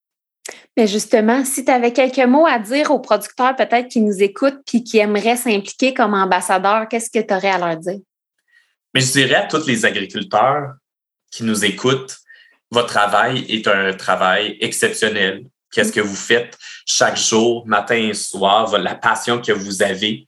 Mais 0.77 0.87
justement, 0.87 1.43
si 1.45 1.65
tu 1.65 1.71
avais 1.71 1.91
quelques 1.91 2.25
mots 2.27 2.45
à 2.45 2.59
dire 2.59 2.91
aux 2.91 2.99
producteurs 2.99 3.55
peut-être 3.55 3.89
qui 3.89 4.01
nous 4.01 4.23
écoutent 4.23 4.61
puis 4.65 4.83
qui 4.83 4.97
aimeraient 4.97 5.35
s'impliquer 5.35 5.93
comme 5.93 6.13
ambassadeurs, 6.13 6.87
qu'est-ce 6.87 7.09
que 7.11 7.25
tu 7.25 7.33
aurais 7.33 7.49
à 7.49 7.57
leur 7.57 7.77
dire? 7.77 7.99
Mais 8.93 9.01
je 9.01 9.11
dirais 9.11 9.35
à 9.35 9.45
tous 9.45 9.67
les 9.67 9.85
agriculteurs 9.85 10.73
qui 11.31 11.43
nous 11.43 11.65
écoutent, 11.65 12.17
votre 12.71 12.87
travail 12.87 13.45
est 13.49 13.67
un 13.67 13.93
travail 13.93 14.57
exceptionnel. 14.61 15.45
Qu'est-ce 15.71 15.91
que 15.91 16.01
vous 16.01 16.15
faites 16.15 16.57
chaque 16.85 17.17
jour, 17.17 17.67
matin 17.67 17.95
et 17.95 18.13
soir, 18.13 18.75
la 18.77 18.95
passion 18.95 19.41
que 19.41 19.51
vous 19.51 19.83
avez, 19.83 20.27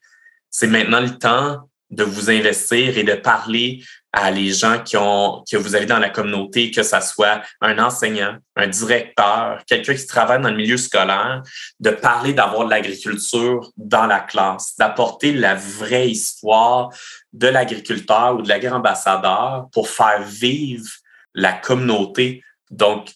c'est 0.49 0.67
maintenant 0.67 0.99
le 0.99 1.17
temps 1.17 1.69
de 1.91 2.03
vous 2.03 2.29
investir 2.29 2.97
et 2.97 3.03
de 3.03 3.13
parler 3.13 3.83
à 4.13 4.29
les 4.29 4.51
gens 4.51 4.79
qui 4.79 4.97
ont, 4.97 5.43
que 5.49 5.55
vous 5.55 5.75
avez 5.75 5.85
dans 5.85 5.99
la 5.99 6.09
communauté, 6.09 6.71
que 6.71 6.83
ce 6.83 6.99
soit 7.01 7.41
un 7.61 7.79
enseignant, 7.79 8.37
un 8.55 8.67
directeur, 8.67 9.59
quelqu'un 9.65 9.93
qui 9.93 10.05
travaille 10.05 10.41
dans 10.41 10.49
le 10.49 10.57
milieu 10.57 10.77
scolaire, 10.77 11.41
de 11.79 11.91
parler 11.91 12.33
d'avoir 12.33 12.65
de 12.65 12.71
l'agriculture 12.71 13.71
dans 13.77 14.07
la 14.07 14.19
classe, 14.19 14.75
d'apporter 14.77 15.31
la 15.31 15.55
vraie 15.55 16.09
histoire 16.09 16.89
de 17.31 17.47
l'agriculteur 17.47 18.35
ou 18.35 18.41
de 18.41 18.49
l'agri-ambassadeur 18.49 19.67
pour 19.71 19.87
faire 19.87 20.21
vivre 20.23 20.89
la 21.33 21.53
communauté. 21.53 22.43
Donc, 22.69 23.11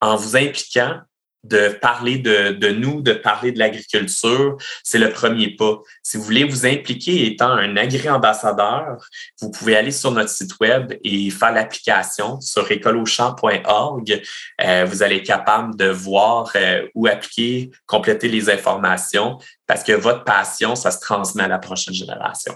en 0.00 0.16
vous 0.16 0.36
impliquant, 0.36 1.00
de 1.44 1.68
parler 1.68 2.18
de, 2.18 2.52
de, 2.52 2.68
nous, 2.68 3.02
de 3.02 3.12
parler 3.12 3.52
de 3.52 3.58
l'agriculture, 3.58 4.56
c'est 4.82 4.98
le 4.98 5.10
premier 5.10 5.54
pas. 5.54 5.78
Si 6.02 6.16
vous 6.16 6.24
voulez 6.24 6.44
vous 6.44 6.66
impliquer 6.66 7.26
étant 7.26 7.50
un 7.50 7.76
agri-ambassadeur, 7.76 9.08
vous 9.40 9.50
pouvez 9.50 9.76
aller 9.76 9.90
sur 9.90 10.10
notre 10.10 10.30
site 10.30 10.58
web 10.60 10.94
et 11.04 11.30
faire 11.30 11.52
l'application 11.52 12.40
sur 12.40 12.70
écolochamp.org. 12.70 14.22
Euh, 14.62 14.84
vous 14.88 15.02
allez 15.02 15.16
être 15.16 15.26
capable 15.26 15.76
de 15.76 15.88
voir 15.88 16.50
euh, 16.56 16.86
où 16.94 17.06
appliquer, 17.06 17.70
compléter 17.86 18.28
les 18.28 18.50
informations 18.50 19.38
parce 19.66 19.82
que 19.82 19.92
votre 19.92 20.24
passion, 20.24 20.74
ça 20.74 20.90
se 20.90 21.00
transmet 21.00 21.44
à 21.44 21.48
la 21.48 21.58
prochaine 21.58 21.94
génération. 21.94 22.54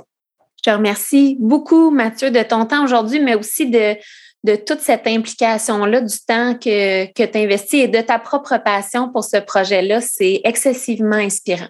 Je 0.57 0.71
te 0.71 0.75
remercie 0.75 1.37
beaucoup, 1.39 1.91
Mathieu, 1.91 2.31
de 2.31 2.43
ton 2.43 2.67
temps 2.67 2.83
aujourd'hui, 2.83 3.21
mais 3.21 3.37
aussi 3.37 3.71
de 3.71 3.97
de 4.45 4.55
toute 4.55 4.81
cette 4.81 5.07
implication-là, 5.07 6.01
du 6.01 6.17
temps 6.27 6.55
que, 6.55 7.07
que 7.13 7.25
tu 7.25 7.39
investis 7.39 7.85
et 7.85 7.89
de 7.89 8.01
ta 8.01 8.19
propre 8.19 8.57
passion 8.59 9.11
pour 9.11 9.25
ce 9.25 9.39
projet-là, 9.39 10.01
c'est 10.01 10.41
excessivement 10.45 11.17
inspirant. 11.17 11.69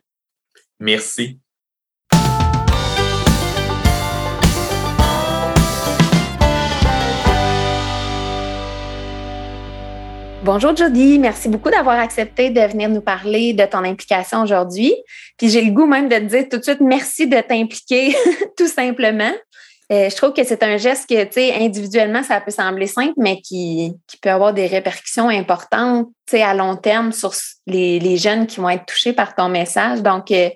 Merci. 0.79 1.39
Bonjour 10.45 10.75
Jody, 10.75 11.19
merci 11.19 11.49
beaucoup 11.51 11.69
d'avoir 11.69 11.99
accepté 11.99 12.49
de 12.49 12.61
venir 12.61 12.89
nous 12.89 13.03
parler 13.03 13.53
de 13.53 13.67
ton 13.67 13.85
implication 13.85 14.43
aujourd'hui. 14.43 14.95
Puis 15.37 15.51
j'ai 15.51 15.61
le 15.61 15.73
goût 15.73 15.85
même 15.85 16.09
de 16.09 16.17
te 16.17 16.23
dire 16.23 16.49
tout 16.49 16.57
de 16.57 16.63
suite 16.63 16.81
merci 16.81 17.27
de 17.27 17.39
t'impliquer 17.39 18.15
tout 18.57 18.67
simplement. 18.67 19.33
Euh, 19.91 20.11
je 20.11 20.17
trouve 20.17 20.35
que 20.35 20.45
c'est 20.45 20.63
un 20.63 20.77
geste 20.77 21.09
que, 21.09 21.25
tu 21.25 21.33
sais, 21.33 21.55
individuellement, 21.55 22.23
ça 22.23 22.41
peut 22.43 22.51
sembler 22.51 22.87
simple, 22.87 23.15
mais 23.17 23.41
qui, 23.41 23.95
peut 24.21 24.29
avoir 24.29 24.53
des 24.53 24.67
répercussions 24.67 25.29
importantes, 25.29 26.09
tu 26.27 26.37
sais, 26.37 26.43
à 26.43 26.53
long 26.53 26.77
terme 26.77 27.13
sur 27.13 27.33
les, 27.67 28.17
jeunes 28.19 28.47
qui 28.47 28.61
vont 28.61 28.69
être 28.69 28.85
touchés 28.85 29.15
par 29.15 29.35
ton 29.35 29.49
message. 29.49 30.03
Donc, 30.03 30.31
euh, 30.31 30.51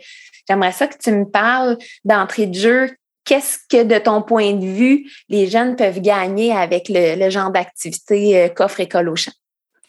j'aimerais 0.46 0.72
ça 0.72 0.86
que 0.86 0.98
tu 0.98 1.10
me 1.12 1.24
parles 1.24 1.78
d'entrée 2.04 2.46
de 2.46 2.54
jeu. 2.54 2.90
Qu'est-ce 3.24 3.58
que, 3.70 3.84
de 3.84 3.98
ton 3.98 4.20
point 4.20 4.52
de 4.52 4.66
vue, 4.66 5.10
les 5.30 5.48
jeunes 5.48 5.76
peuvent 5.76 6.00
gagner 6.00 6.52
avec 6.52 6.90
le, 6.90 7.30
genre 7.30 7.50
d'activité 7.50 8.38
euh, 8.38 8.48
Coffre 8.48 8.80
École 8.80 9.08
au 9.08 9.16
champ? 9.16 9.32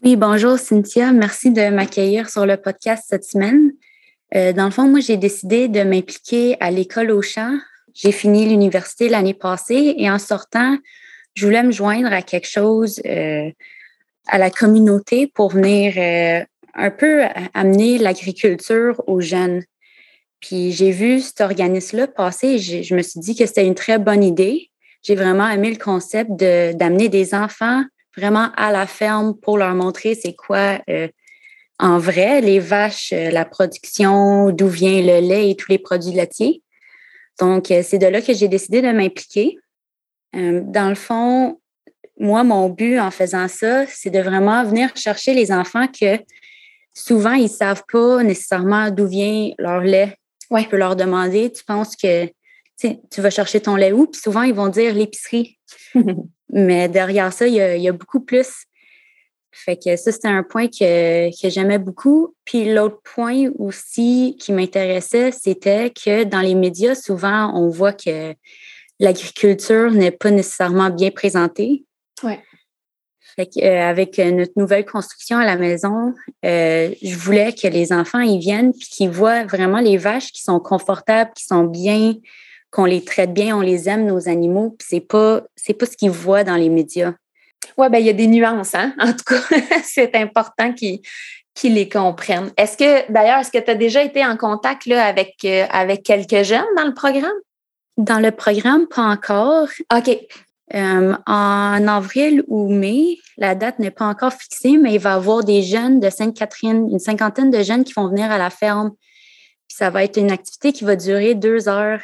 Oui, 0.04 0.16
bonjour 0.16 0.58
Cynthia. 0.58 1.12
Merci 1.12 1.52
de 1.52 1.70
m'accueillir 1.70 2.30
sur 2.30 2.46
le 2.46 2.58
podcast 2.58 3.06
cette 3.08 3.24
semaine. 3.26 3.72
Euh, 4.36 4.54
dans 4.54 4.66
le 4.66 4.72
fond, 4.72 4.88
moi, 4.88 5.00
j'ai 5.00 5.18
décidé 5.18 5.68
de 5.68 5.82
m'impliquer 5.84 6.56
à 6.60 6.72
l'école 6.72 7.12
au 7.12 7.22
champ 7.22 7.58
j'ai 7.94 8.12
fini 8.12 8.46
l'université 8.46 9.10
l'année 9.10 9.34
passée 9.34 9.96
et 9.98 10.10
en 10.10 10.20
sortant, 10.20 10.78
je 11.36 11.46
voulais 11.46 11.64
me 11.64 11.72
joindre 11.72 12.12
à 12.12 12.22
quelque 12.22 12.48
chose, 12.48 13.02
euh, 13.06 13.50
à 14.28 14.38
la 14.38 14.50
communauté 14.50 15.28
pour 15.28 15.52
venir 15.52 15.94
euh, 15.98 16.44
un 16.76 16.92
peu 16.92 17.24
amener 17.54 17.98
l'agriculture 17.98 19.02
aux 19.08 19.22
jeunes. 19.22 19.64
Puis 20.40 20.72
j'ai 20.72 20.92
vu 20.92 21.20
cet 21.22 21.42
organisme-là 21.42 22.08
passer 22.08 22.48
et 22.48 22.60
je 22.60 22.96
me 22.96 23.02
suis 23.02 23.20
dit 23.20 23.36
que 23.36 23.46
c'était 23.46 23.66
une 23.66 23.76
très 23.76 24.00
bonne 24.00 24.24
idée. 24.24 24.70
J'ai 25.02 25.16
vraiment 25.16 25.48
aimé 25.48 25.70
le 25.70 25.78
concept 25.78 26.32
d'amener 26.32 27.10
des 27.10 27.34
enfants 27.34 27.84
vraiment 28.16 28.50
à 28.56 28.72
la 28.72 28.86
ferme 28.86 29.36
pour 29.36 29.58
leur 29.58 29.74
montrer 29.74 30.16
c'est 30.16 30.36
quoi 30.36 30.80
euh, 30.90 31.08
en 31.80 31.98
vrai 31.98 32.42
les 32.42 32.60
vaches, 32.60 33.12
la 33.12 33.46
production, 33.46 34.52
d'où 34.52 34.68
vient 34.68 35.02
le 35.02 35.28
lait 35.28 35.50
et 35.50 35.56
tous 35.56 35.72
les 35.72 35.80
produits 35.80 36.12
laitiers. 36.12 36.62
Donc, 37.40 37.72
euh, 37.72 37.82
c'est 37.84 37.98
de 37.98 38.08
là 38.08 38.22
que 38.22 38.34
j'ai 38.34 38.48
décidé 38.48 38.82
de 38.82 38.92
m'impliquer. 38.92 39.58
Euh, 40.36 40.62
dans 40.64 40.90
le 40.90 40.96
fond, 40.96 41.60
moi, 42.20 42.44
mon 42.44 42.70
but 42.70 43.00
en 43.00 43.12
faisant 43.12 43.48
ça, 43.48 43.86
c'est 43.88 44.10
de 44.10 44.20
vraiment 44.20 44.64
venir 44.64 44.96
chercher 44.96 45.34
les 45.34 45.52
enfants 45.52 45.88
que 45.88 46.18
souvent, 46.94 47.34
ils 47.34 47.44
ne 47.44 47.48
savent 47.48 47.84
pas 47.92 48.24
nécessairement 48.24 48.92
d'où 48.92 49.08
vient 49.08 49.52
leur 49.58 49.82
lait. 49.82 50.16
Ouais. 50.50 50.64
Je 50.64 50.70
peux 50.70 50.78
leur 50.78 50.96
demander, 50.96 51.52
tu 51.52 51.64
penses 51.64 51.96
que 51.96 52.28
tu 52.78 53.22
vas 53.22 53.30
chercher 53.30 53.62
ton 53.62 53.76
lait 53.76 53.92
où? 53.92 54.08
Puis 54.08 54.22
souvent, 54.22 54.42
ils 54.44 54.54
vont 54.54 54.68
dire 54.68 54.94
l'épicerie. 54.94 55.58
Mais 56.50 56.88
derrière 56.88 57.34
ça, 57.34 57.48
il 57.48 57.56
y 57.56 57.90
a, 57.90 57.92
beaucoup 57.92 58.20
plus. 58.20 58.66
Fait 59.54 59.78
que 59.78 59.96
ça, 59.96 60.12
c'était 60.12 60.28
un 60.28 60.44
point 60.44 60.68
que, 60.68 61.30
que 61.30 61.50
j'aimais 61.50 61.78
beaucoup. 61.78 62.36
Puis 62.44 62.74
l'autre 62.74 63.00
point 63.04 63.50
aussi 63.60 64.36
qui 64.40 64.52
m'intéressait, 64.52 65.32
c'était 65.32 65.92
que 65.92 66.24
dans 66.24 66.42
les 66.42 66.56
médias, 66.56 66.96
souvent, 66.96 67.54
on 67.56 67.70
voit 67.70 67.94
que 67.94 68.34
l'agriculture 69.00 69.92
n'est 69.92 70.12
pas 70.12 70.32
nécessairement 70.32 70.90
bien 70.90 71.12
présentée. 71.12 71.86
Ouais. 72.24 72.40
Fait 73.36 73.50
euh, 73.64 73.90
avec 73.90 74.20
euh, 74.20 74.32
notre 74.32 74.54
nouvelle 74.58 74.86
construction 74.86 75.38
à 75.38 75.46
la 75.46 75.56
maison, 75.56 76.14
euh, 76.46 76.94
je 77.02 77.16
voulais 77.16 77.54
que 77.54 77.68
les 77.68 77.92
enfants 77.92 78.20
y 78.20 78.38
viennent 78.38 78.74
puis 78.74 78.88
qu'ils 78.88 79.10
voient 79.10 79.44
vraiment 79.46 79.80
les 79.80 79.98
vaches 79.98 80.32
qui 80.32 80.44
sont 80.44 80.60
confortables, 80.60 81.32
qui 81.36 81.46
sont 81.46 81.64
bien, 81.64 82.14
qu'on 82.70 82.86
les 82.86 83.04
traite 83.04 83.34
bien, 83.34 83.58
on 83.58 83.62
les 83.62 83.90
aime 83.90 84.06
nos 84.06 84.30
animaux. 84.30 84.76
Puis 84.78 84.88
c'est 84.90 85.08
pas 85.08 85.42
c'est 85.56 85.74
pas 85.74 85.88
ce 85.88 85.98
qu'ils 85.98 86.12
voient 86.12 86.44
dans 86.44 86.56
les 86.56 86.70
médias. 86.70 87.14
Oui, 87.78 87.88
ben 87.90 88.00
il 88.00 88.06
y 88.06 88.10
a 88.10 88.14
des 88.14 88.28
nuances, 88.28 88.76
hein? 88.76 88.94
En 89.00 89.14
tout 89.14 89.24
cas, 89.26 89.58
c'est 89.84 90.16
important 90.16 90.74
qu'ils 90.74 91.02
les 91.64 91.90
comprennent. 91.90 92.52
Est-ce 92.58 92.78
que, 92.78 93.12
d'ailleurs, 93.12 93.40
est-ce 93.40 93.52
que 93.52 93.64
tu 93.64 93.72
as 93.72 93.76
déjà 93.76 94.04
été 94.04 94.26
en 94.26 94.38
contact 94.38 94.86
là, 94.86 95.06
avec, 95.06 95.46
avec 95.70 96.04
quelques 96.04 96.44
jeunes 96.44 96.66
dans 96.76 96.86
le 96.86 96.94
programme? 96.94 97.32
Dans 97.98 98.20
le 98.20 98.32
programme, 98.32 98.88
pas 98.88 99.04
encore. 99.04 99.68
OK. 99.96 100.20
Euh, 100.74 101.16
en 101.28 101.88
avril 101.88 102.44
ou 102.48 102.74
mai, 102.74 103.18
la 103.38 103.54
date 103.54 103.78
n'est 103.80 103.92
pas 103.92 104.06
encore 104.06 104.34
fixée, 104.34 104.78
mais 104.78 104.94
il 104.94 105.00
va 105.00 105.12
y 105.12 105.14
avoir 105.14 105.44
des 105.44 105.62
jeunes 105.62 106.00
de 106.00 106.10
Sainte-Catherine, 106.10 106.90
une 106.90 107.00
cinquantaine 107.00 107.52
de 107.52 107.62
jeunes 107.62 107.84
qui 107.84 107.94
vont 107.94 108.08
venir 108.08 108.32
à 108.32 108.38
la 108.38 108.50
ferme. 108.50 108.92
Puis 109.68 109.78
ça 109.78 109.90
va 109.90 110.04
être 110.04 110.18
une 110.18 110.32
activité 110.32 110.74
qui 110.74 110.84
va 110.84 110.96
durer 110.96 111.36
deux 111.36 111.68
heures. 111.68 112.00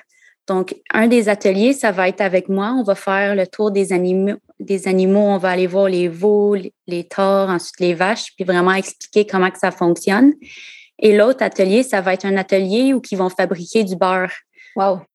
Donc, 0.47 0.75
un 0.93 1.07
des 1.07 1.29
ateliers, 1.29 1.73
ça 1.73 1.91
va 1.91 2.09
être 2.09 2.21
avec 2.21 2.49
moi. 2.49 2.73
On 2.77 2.83
va 2.83 2.95
faire 2.95 3.35
le 3.35 3.47
tour 3.47 3.71
des 3.71 3.93
animaux. 3.93 4.37
Des 4.59 4.87
animaux. 4.87 5.19
On 5.19 5.37
va 5.37 5.49
aller 5.49 5.67
voir 5.67 5.87
les 5.87 6.07
veaux, 6.07 6.55
les 6.55 7.03
tors, 7.07 7.49
ensuite 7.49 7.79
les 7.79 7.93
vaches, 7.93 8.33
puis 8.35 8.43
vraiment 8.43 8.73
expliquer 8.73 9.25
comment 9.25 9.49
que 9.49 9.59
ça 9.59 9.71
fonctionne. 9.71 10.33
Et 10.99 11.15
l'autre 11.15 11.43
atelier, 11.43 11.83
ça 11.83 12.01
va 12.01 12.13
être 12.13 12.25
un 12.25 12.37
atelier 12.37 12.93
où 12.93 13.01
ils 13.09 13.17
vont 13.17 13.29
fabriquer 13.29 13.83
du 13.83 13.95
beurre. 13.95 14.31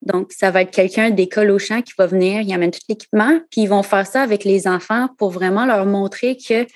Donc, 0.02 0.32
ça 0.32 0.50
va 0.50 0.62
être 0.62 0.70
quelqu'un 0.70 1.10
d'école 1.10 1.50
au 1.50 1.58
champ 1.58 1.80
qui 1.82 1.92
va 1.96 2.06
venir, 2.06 2.40
il 2.40 2.52
amène 2.52 2.70
tout 2.70 2.80
l'équipement, 2.88 3.38
puis 3.50 3.62
ils 3.62 3.68
vont 3.68 3.82
faire 3.82 4.06
ça 4.06 4.22
avec 4.22 4.44
les 4.44 4.66
enfants 4.66 5.08
pour 5.18 5.30
vraiment 5.30 5.64
leur 5.64 5.86
montrer 5.86 6.36
que 6.36 6.66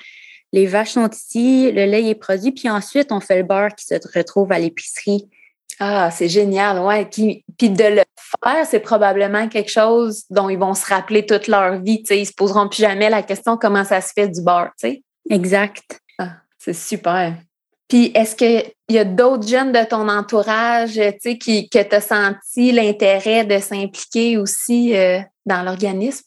les 0.52 0.66
vaches 0.66 0.92
sont 0.92 1.08
ici, 1.10 1.70
le 1.70 1.84
lait 1.84 2.04
est 2.04 2.14
produit, 2.14 2.52
puis 2.52 2.70
ensuite, 2.70 3.12
on 3.12 3.20
fait 3.20 3.36
le 3.36 3.42
beurre 3.42 3.74
qui 3.74 3.84
se 3.84 3.94
retrouve 4.16 4.52
à 4.52 4.58
l'épicerie. 4.58 5.28
Ah, 5.80 6.10
c'est 6.10 6.28
génial, 6.28 6.80
ouais. 6.80 7.06
Puis, 7.06 7.44
de 7.60 7.84
le 7.84 8.02
faire, 8.42 8.66
c'est 8.66 8.80
probablement 8.80 9.48
quelque 9.48 9.70
chose 9.70 10.24
dont 10.30 10.48
ils 10.48 10.58
vont 10.58 10.74
se 10.74 10.86
rappeler 10.86 11.24
toute 11.24 11.46
leur 11.46 11.80
vie. 11.80 12.02
Ils 12.10 12.26
se 12.26 12.32
poseront 12.32 12.68
plus 12.68 12.82
jamais 12.82 13.10
la 13.10 13.22
question 13.22 13.56
comment 13.56 13.84
ça 13.84 14.00
se 14.00 14.12
fait 14.12 14.28
du 14.28 14.42
beurre. 14.42 14.70
sais. 14.76 15.02
Exact. 15.30 16.00
Ah, 16.18 16.32
c'est 16.58 16.74
super. 16.74 17.34
Puis 17.88 18.12
est-ce 18.14 18.36
qu'il 18.36 18.64
y 18.90 18.98
a 18.98 19.04
d'autres 19.04 19.48
jeunes 19.48 19.72
de 19.72 19.82
ton 19.84 20.08
entourage 20.08 20.94
tu 20.94 21.00
sais, 21.20 21.38
qui, 21.38 21.70
que 21.70 21.82
tu 21.82 21.94
as 21.94 22.00
senti 22.00 22.70
l'intérêt 22.72 23.44
de 23.44 23.58
s'impliquer 23.58 24.36
aussi 24.36 24.94
euh, 24.94 25.20
dans 25.46 25.62
l'organisme? 25.62 26.24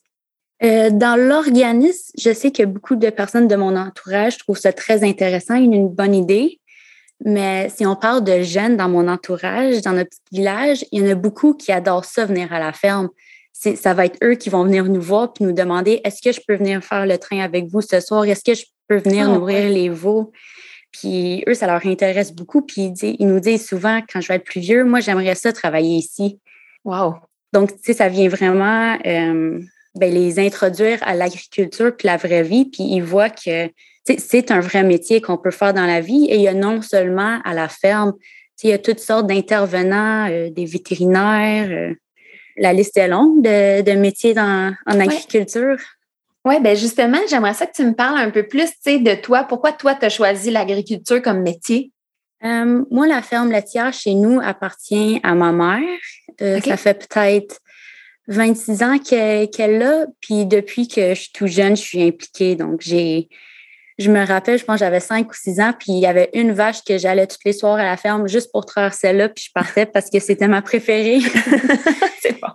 Euh, 0.64 0.90
dans 0.92 1.16
l'organisme, 1.16 2.12
je 2.18 2.34
sais 2.34 2.52
que 2.52 2.64
beaucoup 2.64 2.96
de 2.96 3.10
personnes 3.10 3.48
de 3.48 3.56
mon 3.56 3.76
entourage 3.76 4.38
trouvent 4.38 4.60
ça 4.60 4.74
très 4.74 5.04
intéressant, 5.04 5.56
une, 5.56 5.74
une 5.74 5.90
bonne 5.90 6.16
idée. 6.16 6.60
Mais 7.24 7.70
si 7.70 7.86
on 7.86 7.96
parle 7.96 8.24
de 8.24 8.42
jeunes 8.42 8.78
dans 8.78 8.90
mon 8.90 9.08
entourage, 9.08 9.82
dans 9.82 9.94
notre 9.94 10.10
petit 10.10 10.40
village, 10.40 10.86
il 10.92 11.02
y 11.02 11.08
en 11.08 11.12
a 11.12 11.16
beaucoup 11.16 11.54
qui 11.54 11.72
adorent 11.72 12.06
ça 12.06 12.26
venir 12.26 12.52
à 12.52 12.60
la 12.60 12.74
ferme. 12.74 13.10
Ça 13.54 13.94
va 13.94 14.06
être 14.06 14.18
eux 14.24 14.34
qui 14.34 14.50
vont 14.50 14.64
venir 14.64 14.86
nous 14.86 15.02
voir 15.02 15.34
puis 15.34 15.44
nous 15.44 15.52
demander 15.52 16.02
est-ce 16.04 16.22
que 16.22 16.32
je 16.32 16.42
peux 16.48 16.56
venir 16.56 16.84
faire 16.84 17.06
le 17.06 17.18
train 17.20 17.42
avec 17.42 17.68
vous 17.68 17.82
ce 17.82 18.00
soir? 18.00 18.26
Est-ce 18.26 18.44
que 18.44 18.56
je 18.56 18.66
peux 18.88 18.98
venir 18.98 19.30
ah, 19.30 19.38
nourrir 19.38 19.70
les 19.70 19.90
veaux? 19.90 20.32
Puis 20.92 21.44
eux, 21.48 21.54
ça 21.54 21.68
leur 21.68 21.86
intéresse 21.86 22.34
beaucoup. 22.34 22.64
Puis 22.64 22.92
ils, 23.02 23.28
nous 23.28 23.40
disent 23.40 23.68
souvent, 23.68 24.02
quand 24.12 24.20
je 24.20 24.28
vais 24.28 24.36
être 24.36 24.46
plus 24.46 24.62
vieux, 24.62 24.84
moi, 24.84 25.00
j'aimerais 25.00 25.36
ça 25.36 25.54
travailler 25.54 25.98
ici. 25.98 26.40
Wow! 26.86 27.16
Donc, 27.54 27.72
tu 27.72 27.80
sais, 27.84 27.94
ça 27.94 28.10
vient 28.10 28.30
vraiment 28.30 28.98
euh, 29.06 29.60
ben, 29.94 30.14
les 30.14 30.40
introduire 30.40 30.98
à 31.04 31.14
l'agriculture 31.14 31.96
puis 31.96 32.08
la 32.08 32.18
vraie 32.18 32.44
vie. 32.44 32.66
Puis 32.66 32.84
ils 32.84 33.04
voient 33.04 33.30
que 33.30 33.70
c'est 34.06 34.52
un 34.52 34.60
vrai 34.60 34.84
métier 34.84 35.22
qu'on 35.22 35.38
peut 35.38 35.52
faire 35.52 35.74
dans 35.74 35.86
la 35.86 36.02
vie. 36.02 36.26
Et 36.26 36.36
il 36.36 36.42
y 36.42 36.48
a 36.48 36.54
non 36.54 36.82
seulement 36.82 37.40
à 37.44 37.54
la 37.54 37.68
ferme, 37.68 38.14
il 38.64 38.70
y 38.70 38.74
a 38.74 38.78
toutes 38.78 39.00
sortes 39.00 39.28
d'intervenants, 39.28 40.30
euh, 40.30 40.50
des 40.50 40.66
vétérinaires. 40.66 41.70
Euh, 41.70 41.96
la 42.58 42.74
liste 42.74 42.98
est 42.98 43.08
longue 43.08 43.42
de, 43.42 43.94
métiers 43.94 44.38
en 44.38 44.74
agriculture. 44.86 45.78
Oui, 46.44 46.56
ben 46.60 46.76
justement, 46.76 47.20
j'aimerais 47.30 47.54
ça 47.54 47.66
que 47.66 47.74
tu 47.74 47.84
me 47.84 47.94
parles 47.94 48.20
un 48.20 48.30
peu 48.30 48.44
plus 48.44 48.70
de 48.86 49.16
toi. 49.16 49.44
Pourquoi 49.44 49.72
toi, 49.72 49.94
tu 49.94 50.06
as 50.06 50.10
choisi 50.10 50.52
l'agriculture 50.52 51.22
comme 51.22 51.42
métier? 51.42 51.92
Euh, 52.44 52.84
moi, 52.90 53.08
la 53.08 53.22
ferme 53.22 53.52
laitière 53.52 53.94
chez 53.94 54.16
nous 54.16 54.40
appartient 54.44 55.20
à 55.24 55.34
ma 55.34 55.52
mère. 55.52 56.00
Ça 56.64 56.78
fait 56.78 57.08
peut-être 57.08 57.60
26 58.28 58.84
ans 58.84 58.98
qu'elle 59.00 59.78
l'a. 59.78 60.06
Puis 60.20 60.46
depuis 60.46 60.88
que 60.88 61.14
je 61.14 61.22
suis 61.22 61.32
tout 61.32 61.48
jeune, 61.48 61.76
je 61.76 61.82
suis 61.82 62.02
impliquée. 62.02 62.56
Donc, 62.56 62.82
j'ai, 62.82 63.30
je 63.98 64.10
me 64.10 64.26
rappelle, 64.26 64.58
je 64.58 64.66
pense 64.66 64.76
que 64.76 64.86
j'avais 64.86 65.00
5 65.00 65.30
ou 65.30 65.34
6 65.34 65.60
ans, 65.60 65.74
puis 65.78 65.94
il 65.94 66.00
y 66.00 66.06
avait 66.06 66.30
une 66.34 66.52
vache 66.52 66.84
que 66.84 66.98
j'allais 66.98 67.28
tous 67.28 67.40
les 67.46 67.54
soirs 67.54 67.76
à 67.78 67.84
la 67.84 67.98
ferme 67.98 68.28
juste 68.28 68.52
pour 68.52 68.66
traire 68.66 68.94
celle-là, 68.94 69.30
puis 69.30 69.46
je 69.48 69.52
partais 69.54 69.86
parce 69.86 70.10
que 70.10 70.20
c'était 70.20 70.48
ma 70.48 70.62
préférée. 70.62 71.20
C'est 72.22 72.40
bon. 72.40 72.50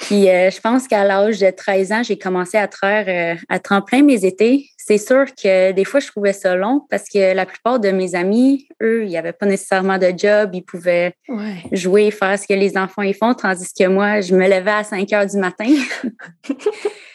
Puis 0.00 0.30
euh, 0.30 0.50
je 0.50 0.60
pense 0.60 0.88
qu'à 0.88 1.04
l'âge 1.04 1.38
de 1.38 1.50
13 1.50 1.92
ans, 1.92 2.02
j'ai 2.02 2.18
commencé 2.18 2.56
à 2.56 2.66
traire 2.68 3.04
euh, 3.06 3.38
à 3.48 3.58
tremplin 3.58 4.02
mes 4.02 4.24
étés. 4.24 4.66
C'est 4.78 4.98
sûr 4.98 5.26
que 5.40 5.72
des 5.72 5.84
fois, 5.84 6.00
je 6.00 6.06
trouvais 6.06 6.32
ça 6.32 6.56
long 6.56 6.86
parce 6.88 7.04
que 7.04 7.34
la 7.34 7.44
plupart 7.44 7.78
de 7.78 7.90
mes 7.90 8.14
amis, 8.14 8.66
eux, 8.82 9.04
ils 9.04 9.12
n'avaient 9.12 9.34
pas 9.34 9.46
nécessairement 9.46 9.98
de 9.98 10.12
job. 10.16 10.50
Ils 10.54 10.64
pouvaient 10.64 11.12
jouer, 11.70 12.10
faire 12.10 12.38
ce 12.38 12.46
que 12.46 12.54
les 12.54 12.78
enfants 12.78 13.02
y 13.02 13.12
font, 13.12 13.34
tandis 13.34 13.68
que 13.78 13.86
moi, 13.86 14.22
je 14.22 14.34
me 14.34 14.48
levais 14.48 14.70
à 14.70 14.84
5 14.84 15.12
heures 15.12 15.26
du 15.26 15.36
matin. 15.36 15.68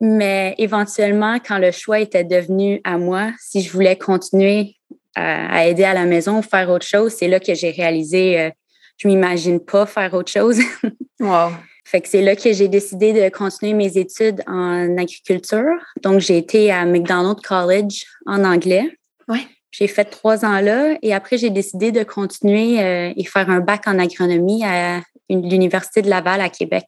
Mais 0.00 0.54
éventuellement, 0.58 1.38
quand 1.38 1.58
le 1.58 1.70
choix 1.70 2.00
était 2.00 2.24
devenu 2.24 2.80
à 2.84 2.98
moi, 2.98 3.32
si 3.38 3.62
je 3.62 3.72
voulais 3.72 3.96
continuer 3.96 4.76
à, 5.14 5.66
aider 5.66 5.84
à 5.84 5.94
la 5.94 6.04
maison 6.04 6.38
ou 6.38 6.42
faire 6.42 6.68
autre 6.70 6.86
chose, 6.86 7.12
c'est 7.12 7.28
là 7.28 7.40
que 7.40 7.54
j'ai 7.54 7.70
réalisé, 7.70 8.38
euh, 8.38 8.50
je 8.98 9.08
m'imagine 9.08 9.60
pas 9.60 9.86
faire 9.86 10.12
autre 10.14 10.30
chose. 10.30 10.58
wow. 11.20 11.50
Fait 11.84 12.00
que 12.00 12.08
c'est 12.08 12.20
là 12.20 12.36
que 12.36 12.52
j'ai 12.52 12.68
décidé 12.68 13.12
de 13.12 13.28
continuer 13.34 13.72
mes 13.72 13.96
études 13.96 14.42
en 14.46 14.98
agriculture. 14.98 15.78
Donc, 16.02 16.20
j'ai 16.20 16.36
été 16.36 16.70
à 16.70 16.84
McDonald 16.84 17.40
College 17.40 18.04
en 18.26 18.44
anglais. 18.44 18.90
Ouais. 19.28 19.46
J'ai 19.70 19.86
fait 19.86 20.04
trois 20.04 20.44
ans 20.44 20.60
là 20.60 20.96
et 21.02 21.14
après, 21.14 21.38
j'ai 21.38 21.50
décidé 21.50 21.92
de 21.92 22.02
continuer 22.02 22.82
euh, 22.82 23.12
et 23.16 23.24
faire 23.24 23.50
un 23.50 23.60
bac 23.60 23.82
en 23.86 23.98
agronomie 23.98 24.64
à 24.64 25.00
l'Université 25.28 26.02
de 26.02 26.10
Laval 26.10 26.40
à 26.40 26.48
Québec. 26.48 26.86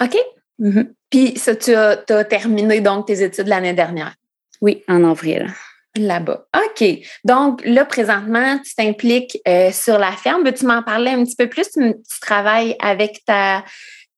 OK. 0.00 0.16
Mm-hmm. 0.60 0.88
Puis 1.10 1.38
ça, 1.38 1.56
tu 1.56 1.74
as, 1.74 1.96
terminé 2.24 2.80
donc 2.80 3.06
tes 3.06 3.22
études 3.22 3.48
l'année 3.48 3.72
dernière? 3.72 4.14
Oui, 4.60 4.82
en 4.88 5.04
avril. 5.04 5.52
Là-bas. 5.96 6.46
OK. 6.54 6.84
Donc 7.24 7.62
là, 7.64 7.84
présentement, 7.84 8.58
tu 8.58 8.74
t'impliques 8.74 9.38
euh, 9.48 9.72
sur 9.72 9.98
la 9.98 10.12
ferme. 10.12 10.44
Veux-tu 10.44 10.66
m'en 10.66 10.82
parler 10.82 11.10
un 11.10 11.24
petit 11.24 11.36
peu 11.36 11.48
plus? 11.48 11.68
tu 11.70 12.20
travailles 12.20 12.76
avec 12.78 13.22
ta, 13.24 13.64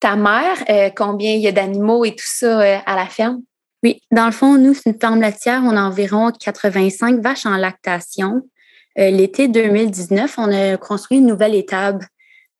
ta 0.01 0.17
mère, 0.17 0.65
euh, 0.69 0.91
combien 0.95 1.33
il 1.33 1.41
y 1.41 1.49
a 1.49 1.53
d'animaux 1.53 2.05
et 2.05 2.11
tout 2.11 2.27
ça 2.27 2.61
euh, 2.61 2.79
à 2.85 2.97
la 2.97 3.07
ferme? 3.07 3.41
Oui, 3.83 4.01
dans 4.11 4.27
le 4.27 4.33
fond, 4.33 4.59
nous, 4.59 4.75
c'est 4.75 4.91
une 4.91 5.01
ferme 5.01 5.23
laitière. 5.23 5.63
On 5.65 5.77
a 5.77 5.81
environ 5.81 6.33
85 6.33 7.21
vaches 7.21 7.47
en 7.47 7.57
lactation. 7.57 8.43
L'été 8.97 9.49
2019, 9.49 10.35
on 10.37 10.53
a 10.53 10.77
construit 10.77 11.19
une 11.19 11.27
nouvelle 11.27 11.55
étable. 11.55 12.07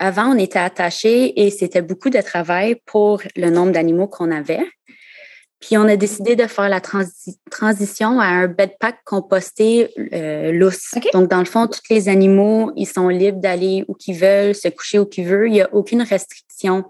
Avant, 0.03 0.35
on 0.35 0.39
était 0.39 0.59
attachés 0.59 1.45
et 1.45 1.51
c'était 1.51 1.83
beaucoup 1.83 2.09
de 2.09 2.21
travail 2.23 2.77
pour 2.87 3.23
le 3.37 3.51
nombre 3.51 3.73
d'animaux 3.73 4.09
qu'on 4.09 4.31
avait. 4.31 4.67
Puis 5.61 5.77
on 5.77 5.83
a 5.83 5.97
décidé 5.97 6.37
de 6.37 6.47
faire 6.47 6.71
la 6.71 6.81
transition 6.81 8.19
à 8.19 8.25
un 8.25 8.49
bedpack 8.49 8.97
composté 9.05 9.89
lousse. 10.53 10.95
Donc, 11.13 11.29
dans 11.29 11.41
le 11.41 11.45
fond, 11.45 11.67
tous 11.67 11.83
les 11.91 12.09
animaux, 12.09 12.73
ils 12.77 12.87
sont 12.87 13.09
libres 13.09 13.41
d'aller 13.41 13.85
où 13.89 13.95
qu'ils 13.95 14.17
veulent, 14.17 14.55
se 14.55 14.69
coucher 14.69 14.99
où 14.99 15.05
qu'ils 15.05 15.27
veulent. 15.27 15.49
Il 15.49 15.53
n'y 15.53 15.61
a 15.61 15.69
aucune 15.75 16.01
restriction. 16.01 16.85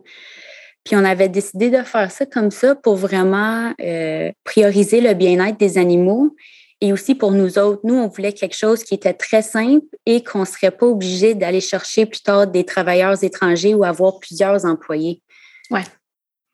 Puis 0.85 0.95
on 0.95 1.05
avait 1.05 1.29
décidé 1.29 1.69
de 1.71 1.83
faire 1.83 2.13
ça 2.13 2.27
comme 2.27 2.53
ça 2.53 2.77
pour 2.77 2.95
vraiment 2.95 3.75
euh, 3.83 4.31
prioriser 4.45 5.01
le 5.01 5.15
bien-être 5.15 5.59
des 5.59 5.77
animaux 5.77 6.37
et 6.81 6.93
aussi 6.93 7.15
pour 7.15 7.33
nous 7.33 7.59
autres. 7.59 7.81
Nous, 7.85 7.95
on 7.95 8.09
voulait 8.09 8.33
quelque 8.33 8.57
chose 8.57 8.85
qui 8.85 8.95
était 8.95 9.13
très 9.13 9.43
simple 9.43 9.87
et 10.07 10.23
qu'on 10.23 10.41
ne 10.41 10.45
serait 10.45 10.71
pas 10.71 10.87
obligé 10.87 11.35
d'aller 11.35 11.61
chercher 11.61 12.07
plus 12.07 12.23
tard 12.23 12.47
des 12.47 12.65
travailleurs 12.65 13.23
étrangers 13.23 13.75
ou 13.75 13.85
avoir 13.85 14.19
plusieurs 14.19 14.65
employés. 14.65 15.23
Ouais. 15.71 15.85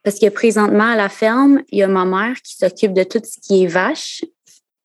Parce 0.03 0.19
que 0.19 0.29
présentement, 0.29 0.91
à 0.91 0.97
la 0.97 1.09
ferme, 1.09 1.63
il 1.71 1.79
y 1.79 1.83
a 1.83 1.89
ma 1.89 2.05
mère 2.05 2.37
qui 2.43 2.57
s'occupe 2.57 2.93
de 2.93 3.03
tout 3.03 3.21
ce 3.25 3.41
qui 3.41 3.65
est 3.65 3.67
vache. 3.67 4.25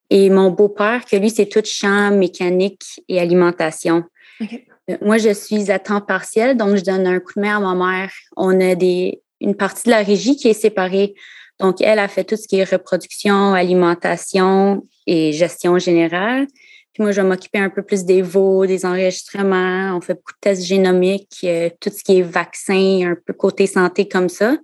Et 0.10 0.30
mon 0.30 0.50
beau-père, 0.50 1.06
que 1.06 1.16
lui, 1.16 1.30
c'est 1.30 1.46
tout 1.46 1.62
champ, 1.64 2.12
mécanique 2.12 2.84
et 3.08 3.20
alimentation. 3.20 4.04
Euh, 4.42 4.98
moi, 5.02 5.20
je 5.20 5.34
suis 5.34 5.72
à 5.72 5.80
temps 5.80 6.02
partiel, 6.02 6.58
donc 6.58 6.76
je 6.76 6.84
donne 6.84 7.06
un 7.06 7.20
coup 7.20 7.34
de 7.36 7.42
main 7.42 7.58
à 7.58 7.60
ma 7.60 7.76
mère. 7.76 8.12
On 8.36 8.60
a 8.60 8.76
des, 8.76 9.22
une 9.40 9.56
partie 9.56 9.84
de 9.86 9.92
la 9.92 10.02
régie 10.02 10.36
qui 10.36 10.48
est 10.48 10.54
séparée. 10.54 11.14
Donc, 11.62 11.80
elle 11.80 12.00
a 12.00 12.08
fait 12.08 12.24
tout 12.24 12.36
ce 12.36 12.48
qui 12.48 12.58
est 12.58 12.70
reproduction, 12.70 13.54
alimentation 13.54 14.84
et 15.06 15.32
gestion 15.32 15.78
générale. 15.78 16.48
Puis 16.94 17.04
moi, 17.04 17.12
je 17.12 17.22
vais 17.22 17.28
m'occuper 17.28 17.60
un 17.60 17.70
peu 17.70 17.84
plus 17.84 18.04
des 18.04 18.22
veaux, 18.22 18.66
des 18.66 18.86
enregistrements. 18.86 19.96
On 19.96 20.02
fait 20.02 20.16
beaucoup 20.16 20.34
de 20.34 20.40
tests 20.42 20.64
génomiques, 20.64 21.40
euh, 21.44 21.70
tout 21.80 21.90
ce 21.90 22.04
qui 22.04 22.18
est 22.18 22.24
vaccin, 22.24 23.12
un 23.12 23.16
peu 23.26 23.34
côté 23.34 23.68
santé 23.68 24.10
comme 24.10 24.28
ça. 24.28 24.58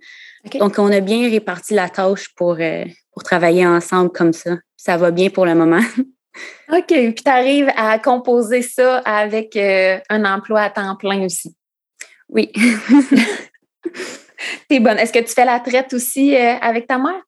Donc, 0.60 0.76
on 0.78 0.92
a 0.92 1.00
bien 1.00 1.30
réparti 1.30 1.74
la 1.74 1.88
tâche 1.88 2.34
pour, 2.36 2.58
euh, 2.60 2.86
pour 3.14 3.24
travailler 3.24 3.66
ensemble 3.66 4.12
comme 4.12 4.34
ça. 4.34 4.58
Ça 4.76 4.98
va 4.98 5.12
bien 5.12 5.30
pour 5.30 5.46
le 5.46 5.56
moment. 5.56 5.82
OK. 6.74 6.88
Puis 6.88 7.14
tu 7.14 7.30
arrives 7.30 7.72
à 7.76 8.00
composer 8.00 8.62
ça 8.62 8.98
avec 9.00 9.56
euh, 9.56 10.00
un 10.10 10.26
emploi 10.26 10.62
à 10.62 10.70
temps 10.70 10.96
plein 10.96 11.24
aussi. 11.24 11.56
Oui. 12.30 12.52
T'es 14.70 14.80
bonne. 14.80 14.98
Est-ce 14.98 15.14
que 15.14 15.20
tu 15.20 15.34
fais 15.34 15.46
la 15.46 15.60
traite 15.60 15.94
aussi 15.94 16.36
avec 16.36 16.88
ta 16.88 16.98
mère? 16.98 17.22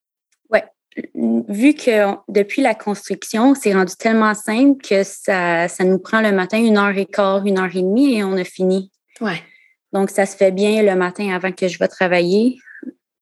vu 1.17 1.73
que 1.73 2.15
depuis 2.27 2.61
la 2.61 2.75
construction, 2.75 3.55
c'est 3.55 3.73
rendu 3.73 3.93
tellement 3.97 4.33
simple 4.33 4.81
que 4.81 5.03
ça, 5.03 5.67
ça 5.67 5.83
nous 5.83 5.99
prend 5.99 6.21
le 6.21 6.31
matin 6.31 6.57
une 6.57 6.77
heure 6.77 6.97
et 6.97 7.05
quart, 7.05 7.45
une 7.45 7.59
heure 7.59 7.73
et 7.73 7.81
demie 7.81 8.17
et 8.17 8.23
on 8.23 8.33
a 8.33 8.43
fini. 8.43 8.91
Ouais. 9.21 9.41
Donc, 9.93 10.09
ça 10.09 10.25
se 10.25 10.35
fait 10.35 10.51
bien 10.51 10.83
le 10.83 10.95
matin 10.95 11.33
avant 11.33 11.51
que 11.51 11.67
je 11.67 11.79
vais 11.79 11.87
travailler. 11.87 12.57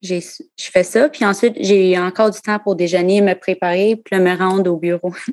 Je 0.02 0.20
fais 0.60 0.84
ça. 0.84 1.10
Puis 1.10 1.26
ensuite, 1.26 1.56
j'ai 1.60 1.98
encore 1.98 2.30
du 2.30 2.40
temps 2.42 2.60
pour 2.60 2.76
déjeuner, 2.76 3.22
me 3.22 3.34
préparer, 3.34 4.00
puis 4.04 4.20
me 4.20 4.38
rendre 4.38 4.72
au 4.72 4.78
bureau. 4.78 5.14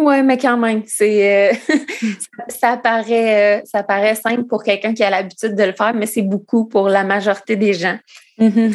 Oui, 0.00 0.22
mais 0.22 0.38
quand 0.38 0.56
même, 0.56 0.82
c'est 0.86 1.52
euh, 1.52 1.54
ça, 2.48 2.78
paraît, 2.78 3.58
euh, 3.58 3.62
ça 3.66 3.82
paraît 3.82 4.14
simple 4.14 4.44
pour 4.44 4.62
quelqu'un 4.62 4.94
qui 4.94 5.04
a 5.04 5.10
l'habitude 5.10 5.54
de 5.54 5.62
le 5.62 5.72
faire, 5.72 5.92
mais 5.92 6.06
c'est 6.06 6.22
beaucoup 6.22 6.64
pour 6.64 6.88
la 6.88 7.04
majorité 7.04 7.54
des 7.54 7.74
gens. 7.74 7.98
Mm-hmm. 8.38 8.72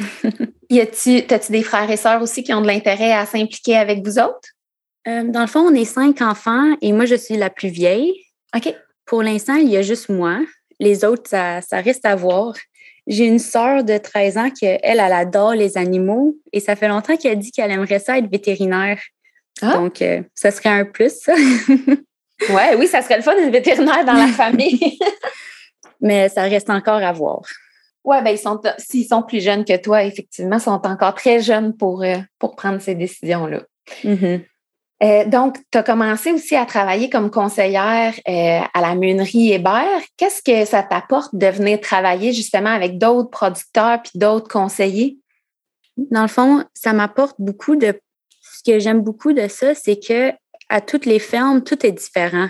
y 0.70 0.80
a-tu, 0.80 1.24
as-tu 1.34 1.52
des 1.52 1.64
frères 1.64 1.90
et 1.90 1.98
sœurs 1.98 2.22
aussi 2.22 2.44
qui 2.44 2.54
ont 2.54 2.62
de 2.62 2.68
l'intérêt 2.68 3.12
à 3.12 3.26
s'impliquer 3.26 3.76
avec 3.76 4.06
vous 4.06 4.20
autres? 4.20 4.50
Euh, 5.08 5.24
dans 5.24 5.42
le 5.42 5.48
fond, 5.48 5.62
on 5.62 5.74
est 5.74 5.86
cinq 5.86 6.22
enfants 6.22 6.76
et 6.80 6.92
moi, 6.92 7.06
je 7.06 7.16
suis 7.16 7.38
la 7.38 7.50
plus 7.50 7.70
vieille. 7.70 8.14
OK. 8.56 8.72
Pour 9.08 9.24
l'instant, 9.24 9.56
il 9.56 9.70
y 9.70 9.78
a 9.78 9.82
juste 9.82 10.10
moi. 10.10 10.42
Les 10.80 11.04
autres, 11.04 11.28
ça, 11.28 11.62
ça 11.62 11.82
reste 11.82 12.06
à 12.06 12.16
voir. 12.16 12.54
J'ai 13.08 13.26
une 13.26 13.40
sœur 13.40 13.84
de 13.84 13.98
13 13.98 14.38
ans 14.38 14.50
qui, 14.52 14.66
elle, 14.66 14.80
elle 14.84 15.00
adore 15.00 15.56
les 15.56 15.76
animaux 15.76 16.36
et 16.54 16.60
ça 16.60 16.76
fait 16.76 16.88
longtemps 16.88 17.18
qu'elle 17.18 17.40
dit 17.40 17.52
qu'elle 17.52 17.72
aimerait 17.72 18.00
ça 18.00 18.20
être 18.20 18.30
vétérinaire. 18.30 19.00
Ah? 19.62 19.78
Donc, 19.78 20.02
euh, 20.02 20.22
ça 20.34 20.52
serait 20.52 20.70
un 20.70 20.86
plus, 20.86 21.28
ouais, 22.50 22.76
oui, 22.78 22.88
ça 22.88 23.02
serait 23.02 23.18
le 23.18 23.24
fun 23.24 23.36
d'être 23.36 23.52
vétérinaire 23.52 24.06
dans 24.06 24.14
la 24.14 24.28
famille. 24.28 24.98
Mais 26.02 26.30
ça 26.30 26.44
reste 26.44 26.70
encore 26.70 27.04
à 27.04 27.12
voir. 27.14 27.42
Oui, 28.04 28.18
ben 28.24 28.32
ils 28.32 28.38
sont 28.38 28.62
s'ils 28.78 29.08
sont 29.08 29.24
plus 29.24 29.42
jeunes 29.42 29.66
que 29.66 29.78
toi, 29.78 30.04
effectivement, 30.04 30.60
sont 30.60 30.86
encore 30.86 31.16
très 31.16 31.42
jeunes 31.42 31.76
pour, 31.76 32.04
euh, 32.04 32.18
pour 32.38 32.56
prendre 32.56 32.80
ces 32.80 32.94
décisions-là. 32.94 33.64
Mm-hmm. 34.04 34.42
Euh, 35.04 35.26
donc, 35.26 35.58
tu 35.72 35.78
as 35.78 35.84
commencé 35.84 36.32
aussi 36.32 36.56
à 36.56 36.66
travailler 36.66 37.10
comme 37.10 37.32
conseillère 37.32 38.14
à 38.26 38.82
la 38.82 38.96
meunerie 38.96 39.52
Hébert. 39.52 40.02
Qu'est-ce 40.18 40.42
que 40.42 40.66
ça 40.66 40.84
t'apporte 40.84 41.36
de 41.36 41.48
venir 41.48 41.82
travailler 41.82 42.32
justement 42.32 42.70
avec 42.70 42.98
d'autres 42.98 43.30
producteurs 43.30 44.02
puis 44.02 44.12
d'autres 44.16 44.48
conseillers? 44.48 45.18
Dans 45.98 46.22
le 46.22 46.28
fond, 46.28 46.64
ça 46.74 46.94
m'apporte 46.94 47.36
beaucoup 47.40 47.76
de 47.76 48.00
que 48.66 48.80
j'aime 48.80 49.02
beaucoup 49.02 49.34
de 49.34 49.48
ça, 49.48 49.76
c'est 49.76 50.00
que 50.00 50.32
à 50.70 50.82
toutes 50.82 51.06
les 51.06 51.20
fermes, 51.20 51.64
tout 51.64 51.86
est 51.86 51.92
différent. 51.92 52.50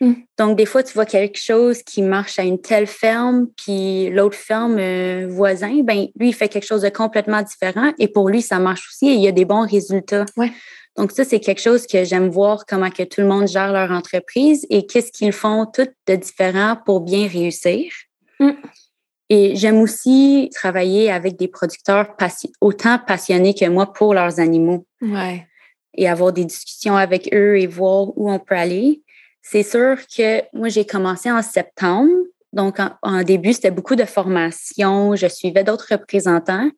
Hmm. 0.00 0.12
Donc, 0.38 0.58
des 0.58 0.66
fois, 0.66 0.82
tu 0.82 0.92
vois 0.92 1.06
quelque 1.06 1.38
chose 1.38 1.82
qui 1.82 2.02
marche 2.02 2.38
à 2.38 2.42
une 2.42 2.60
telle 2.60 2.86
ferme, 2.86 3.46
puis 3.56 4.10
l'autre 4.10 4.36
ferme 4.36 4.76
euh, 4.78 5.26
voisin, 5.28 5.80
ben 5.82 6.08
lui, 6.16 6.28
il 6.28 6.34
fait 6.34 6.48
quelque 6.48 6.66
chose 6.66 6.82
de 6.82 6.90
complètement 6.90 7.42
différent 7.42 7.92
et 7.98 8.08
pour 8.08 8.28
lui, 8.28 8.42
ça 8.42 8.58
marche 8.58 8.88
aussi 8.88 9.08
et 9.08 9.14
il 9.14 9.20
y 9.20 9.28
a 9.28 9.32
des 9.32 9.46
bons 9.46 9.66
résultats. 9.66 10.26
Ouais. 10.36 10.52
Donc, 10.96 11.12
ça, 11.12 11.24
c'est 11.24 11.40
quelque 11.40 11.60
chose 11.60 11.86
que 11.86 12.04
j'aime 12.04 12.28
voir 12.28 12.64
comment 12.66 12.90
que 12.90 13.02
tout 13.02 13.22
le 13.22 13.26
monde 13.26 13.48
gère 13.48 13.72
leur 13.72 13.90
entreprise 13.90 14.66
et 14.68 14.86
qu'est-ce 14.86 15.12
qu'ils 15.12 15.32
font 15.32 15.66
tout 15.66 15.88
de 16.06 16.16
différent 16.16 16.76
pour 16.84 17.00
bien 17.00 17.26
réussir. 17.26 17.90
Hmm. 18.38 18.52
Et 19.28 19.56
j'aime 19.56 19.80
aussi 19.80 20.50
travailler 20.54 21.10
avec 21.10 21.36
des 21.36 21.48
producteurs 21.48 22.14
autant 22.60 22.98
passionnés 22.98 23.54
que 23.54 23.64
moi 23.64 23.92
pour 23.92 24.14
leurs 24.14 24.40
animaux. 24.40 24.86
Ouais 25.00 25.46
et 25.96 26.08
avoir 26.08 26.32
des 26.32 26.44
discussions 26.44 26.96
avec 26.96 27.28
eux 27.32 27.58
et 27.58 27.66
voir 27.66 28.16
où 28.16 28.30
on 28.30 28.38
peut 28.38 28.54
aller. 28.54 29.02
C'est 29.42 29.62
sûr 29.62 29.96
que 30.16 30.42
moi, 30.52 30.68
j'ai 30.68 30.84
commencé 30.84 31.30
en 31.30 31.42
septembre. 31.42 32.10
Donc, 32.52 32.78
en, 33.02 33.22
début, 33.22 33.52
c'était 33.52 33.70
beaucoup 33.70 33.94
de 33.94 34.04
formation. 34.04 35.14
Je 35.14 35.28
suivais 35.28 35.62
d'autres 35.62 35.88
représentants. 35.90 36.68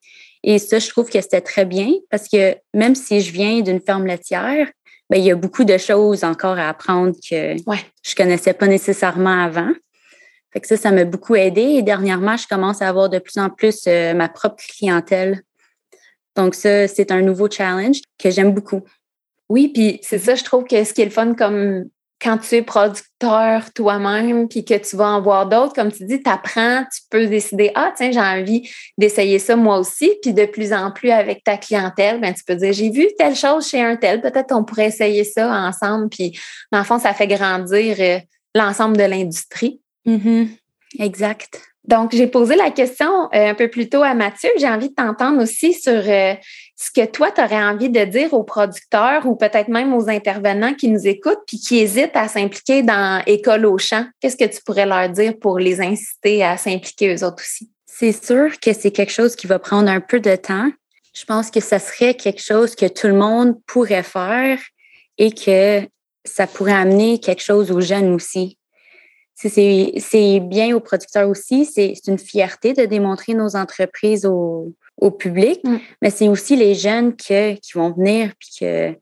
Et 0.42 0.58
ça, 0.58 0.78
je 0.78 0.88
trouve 0.88 1.08
que 1.08 1.20
c'était 1.20 1.40
très 1.40 1.64
bien 1.64 1.92
parce 2.10 2.28
que 2.28 2.56
même 2.74 2.94
si 2.94 3.20
je 3.20 3.32
viens 3.32 3.60
d'une 3.60 3.80
ferme 3.80 4.06
laitière, 4.06 4.68
bien, 5.10 5.18
il 5.18 5.24
y 5.24 5.30
a 5.30 5.34
beaucoup 5.34 5.64
de 5.64 5.78
choses 5.78 6.24
encore 6.24 6.58
à 6.58 6.68
apprendre 6.68 7.14
que 7.28 7.54
ouais. 7.68 7.80
je 8.02 8.14
connaissais 8.14 8.52
pas 8.52 8.66
nécessairement 8.66 9.42
avant. 9.44 9.72
Fait 10.52 10.60
que 10.60 10.66
ça, 10.66 10.76
ça 10.76 10.90
m'a 10.90 11.04
beaucoup 11.04 11.34
aidé. 11.34 11.62
Et 11.62 11.82
dernièrement, 11.82 12.36
je 12.36 12.46
commence 12.46 12.82
à 12.82 12.88
avoir 12.88 13.08
de 13.08 13.18
plus 13.18 13.38
en 13.38 13.50
plus 13.50 13.84
euh, 13.86 14.14
ma 14.14 14.28
propre 14.28 14.62
clientèle. 14.62 15.42
Donc, 16.36 16.54
ça, 16.54 16.86
c'est 16.86 17.10
un 17.10 17.20
nouveau 17.20 17.50
challenge 17.50 18.00
que 18.18 18.30
j'aime 18.30 18.52
beaucoup. 18.52 18.82
Oui, 19.48 19.68
puis 19.68 19.98
c'est 20.02 20.18
ça, 20.18 20.34
je 20.34 20.44
trouve 20.44 20.64
que 20.64 20.84
ce 20.84 20.92
qui 20.92 21.02
est 21.02 21.06
le 21.06 21.10
fun 21.10 21.34
comme 21.34 21.84
quand 22.20 22.38
tu 22.38 22.56
es 22.56 22.62
producteur 22.62 23.72
toi-même, 23.72 24.48
puis 24.48 24.64
que 24.64 24.74
tu 24.74 24.96
vas 24.96 25.08
en 25.08 25.22
voir 25.22 25.48
d'autres, 25.48 25.72
comme 25.72 25.92
tu 25.92 26.04
dis, 26.04 26.20
tu 26.20 26.28
apprends, 26.28 26.82
tu 26.92 27.02
peux 27.10 27.26
décider, 27.26 27.70
ah, 27.76 27.92
tiens, 27.96 28.10
j'ai 28.10 28.20
envie 28.20 28.68
d'essayer 28.96 29.38
ça 29.38 29.54
moi 29.54 29.78
aussi. 29.78 30.12
Puis 30.20 30.32
de 30.32 30.44
plus 30.46 30.72
en 30.72 30.90
plus 30.90 31.10
avec 31.10 31.44
ta 31.44 31.56
clientèle, 31.56 32.20
ben, 32.20 32.34
tu 32.34 32.42
peux 32.44 32.56
dire, 32.56 32.72
j'ai 32.72 32.90
vu 32.90 33.06
telle 33.16 33.36
chose 33.36 33.68
chez 33.68 33.80
un 33.80 33.96
tel, 33.96 34.20
peut-être 34.20 34.52
on 34.52 34.64
pourrait 34.64 34.88
essayer 34.88 35.22
ça 35.22 35.48
ensemble. 35.48 36.08
Puis, 36.08 36.36
dans 36.72 36.78
le 36.78 36.84
fond, 36.84 36.98
ça 36.98 37.14
fait 37.14 37.28
grandir 37.28 37.96
euh, 38.00 38.18
l'ensemble 38.54 38.96
de 38.96 39.04
l'industrie. 39.04 39.80
Mm-hmm. 40.04 40.48
Exact. 40.98 41.60
Donc, 41.84 42.14
j'ai 42.14 42.26
posé 42.26 42.56
la 42.56 42.70
question 42.70 43.10
euh, 43.32 43.50
un 43.50 43.54
peu 43.54 43.68
plus 43.68 43.88
tôt 43.88 44.02
à 44.02 44.14
Mathieu. 44.14 44.50
J'ai 44.58 44.68
envie 44.68 44.90
de 44.90 44.94
t'entendre 44.94 45.42
aussi 45.42 45.72
sur 45.72 45.92
euh, 45.92 46.34
ce 46.80 46.92
que 46.92 47.04
toi, 47.06 47.32
tu 47.32 47.40
aurais 47.42 47.60
envie 47.60 47.90
de 47.90 48.04
dire 48.04 48.32
aux 48.32 48.44
producteurs 48.44 49.26
ou 49.26 49.34
peut-être 49.34 49.66
même 49.66 49.92
aux 49.92 50.08
intervenants 50.08 50.74
qui 50.74 50.86
nous 50.86 51.08
écoutent 51.08 51.42
puis 51.44 51.58
qui 51.58 51.78
hésitent 51.78 52.14
à 52.14 52.28
s'impliquer 52.28 52.84
dans 52.84 53.20
École 53.26 53.66
au 53.66 53.78
champ. 53.78 54.06
Qu'est-ce 54.20 54.36
que 54.36 54.44
tu 54.44 54.62
pourrais 54.64 54.86
leur 54.86 55.08
dire 55.08 55.36
pour 55.40 55.58
les 55.58 55.80
inciter 55.80 56.44
à 56.44 56.56
s'impliquer 56.56 57.12
eux 57.12 57.24
autres 57.24 57.42
aussi? 57.42 57.68
C'est 57.84 58.12
sûr 58.12 58.60
que 58.60 58.72
c'est 58.72 58.92
quelque 58.92 59.12
chose 59.12 59.34
qui 59.34 59.48
va 59.48 59.58
prendre 59.58 59.90
un 59.90 60.00
peu 60.00 60.20
de 60.20 60.36
temps. 60.36 60.70
Je 61.14 61.24
pense 61.24 61.50
que 61.50 61.58
ça 61.58 61.80
serait 61.80 62.14
quelque 62.14 62.42
chose 62.42 62.76
que 62.76 62.86
tout 62.86 63.08
le 63.08 63.14
monde 63.14 63.56
pourrait 63.66 64.04
faire 64.04 64.60
et 65.18 65.32
que 65.32 65.80
ça 66.24 66.46
pourrait 66.46 66.74
amener 66.74 67.18
quelque 67.18 67.42
chose 67.42 67.72
aux 67.72 67.80
jeunes 67.80 68.14
aussi 68.14 68.56
c'est 69.40 70.40
bien 70.40 70.74
aux 70.74 70.80
producteurs 70.80 71.28
aussi. 71.28 71.64
C'est 71.64 71.94
une 72.06 72.18
fierté 72.18 72.72
de 72.72 72.84
démontrer 72.84 73.34
nos 73.34 73.54
entreprises 73.54 74.26
au, 75.00 75.10
public, 75.10 75.60
mm. 75.64 75.78
mais 76.02 76.10
c'est 76.10 76.28
aussi 76.28 76.56
les 76.56 76.74
jeunes 76.74 77.14
qui 77.16 77.58
vont 77.74 77.92
venir 77.92 78.32
puis 78.38 78.50
que 78.60 78.94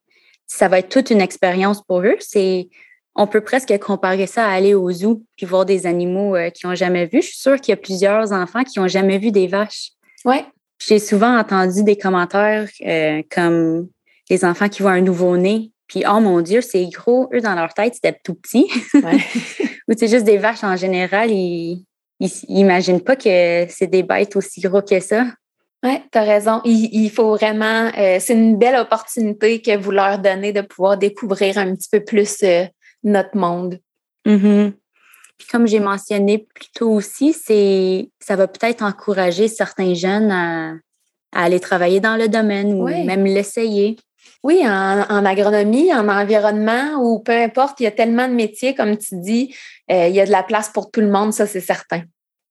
ça 0.47 0.69
va 0.69 0.79
être 0.79 0.89
toute 0.89 1.11
une 1.11 1.21
expérience 1.21 1.83
pour 1.83 2.01
eux. 2.01 2.17
C'est 2.21 2.69
on 3.15 3.27
peut 3.27 3.41
presque 3.41 3.77
comparer 3.79 4.27
ça 4.27 4.47
à 4.47 4.53
aller 4.53 4.75
au 4.75 4.91
zoo 4.93 5.23
puis 5.37 5.47
voir 5.47 5.65
des 5.65 5.87
animaux 5.87 6.37
euh, 6.37 6.51
qu'ils 6.51 6.69
n'ont 6.69 6.75
jamais 6.75 7.07
vus. 7.07 7.23
Je 7.23 7.29
suis 7.29 7.39
sûre 7.39 7.61
qu'il 7.61 7.73
y 7.73 7.75
a 7.75 7.79
plusieurs 7.79 8.33
enfants 8.33 8.63
qui 8.63 8.79
n'ont 8.79 8.89
jamais 8.89 9.19
vu 9.19 9.31
des 9.31 9.47
vaches. 9.47 9.93
Ouais. 10.25 10.45
J'ai 10.87 10.99
souvent 10.99 11.39
entendu 11.39 11.83
des 11.83 11.97
commentaires 11.97 12.69
euh, 12.87 13.23
comme 13.31 13.89
les 14.29 14.45
enfants 14.45 14.69
qui 14.69 14.83
voient 14.83 14.93
un 14.93 15.01
nouveau-né 15.01 15.71
puis, 15.87 16.03
oh 16.09 16.21
mon 16.21 16.41
Dieu, 16.41 16.61
c'est 16.61 16.87
gros. 16.87 17.29
Eux, 17.33 17.41
dans 17.41 17.55
leur 17.55 17.73
tête, 17.73 17.95
c'était 17.95 18.19
tout 18.25 18.35
petit. 18.35 18.69
Ou 18.95 19.93
c'est 19.97 20.09
juste 20.09 20.25
des 20.25 20.39
vaches 20.39 20.65
en 20.65 20.77
général, 20.77 21.31
ils 21.31 21.85
n'imaginent 22.49 23.01
pas 23.01 23.15
que 23.15 23.67
c'est 23.69 23.87
des 23.87 24.03
bêtes 24.03 24.35
aussi 24.37 24.61
gros 24.61 24.83
que 24.83 24.99
ça. 25.01 25.27
Oui, 25.87 26.01
tu 26.11 26.19
as 26.19 26.23
raison. 26.23 26.61
Il, 26.65 27.11
faut 27.11 27.37
vraiment, 27.37 27.93
euh, 27.97 28.17
c'est 28.19 28.33
une 28.33 28.59
belle 28.59 28.75
opportunité 28.75 29.63
que 29.63 29.77
vous 29.77 29.93
leur 29.93 30.19
donnez 30.19 30.53
de 30.53 30.61
pouvoir 30.61 30.99
découvrir 30.99 31.59
un 31.59 31.77
petit 31.77 31.89
peu 31.89 32.03
plus 32.03 32.43
euh, 32.43 32.65
notre 33.05 33.37
monde. 33.37 33.79
Mm-hmm. 34.27 34.73
Puis 35.39 35.49
comme 35.49 35.69
j'ai 35.69 35.79
mentionné 35.79 36.39
plus 36.39 36.71
tôt 36.75 36.91
aussi, 36.91 37.33
c'est 37.33 38.11
ça 38.19 38.35
va 38.35 38.49
peut-être 38.49 38.83
encourager 38.83 39.47
certains 39.47 39.95
jeunes 39.95 40.33
à, 40.33 40.75
aller 41.31 41.61
travailler 41.61 42.01
dans 42.01 42.17
le 42.17 42.29
domaine 42.29 42.73
ou 42.75 42.89
même 42.89 43.25
l'essayer. 43.25 43.97
Oui, 44.43 44.63
en, 44.65 45.25
agronomie, 45.25 45.93
en 45.93 46.09
environnement 46.09 46.95
ou 47.01 47.21
peu 47.21 47.33
importe, 47.33 47.79
il 47.81 47.85
y 47.85 47.87
a 47.87 47.91
tellement 47.93 48.27
de 48.27 48.33
métiers, 48.33 48.75
comme 48.75 48.97
tu 48.97 49.21
dis, 49.21 49.55
euh, 49.91 50.09
il 50.09 50.15
y 50.15 50.21
a 50.21 50.27
de 50.27 50.31
la 50.33 50.43
place 50.43 50.71
pour 50.71 50.91
tout 50.91 51.01
le 51.01 51.11
monde, 51.11 51.33
ça 51.33 51.47
c'est 51.47 51.61
certain. 51.61 52.03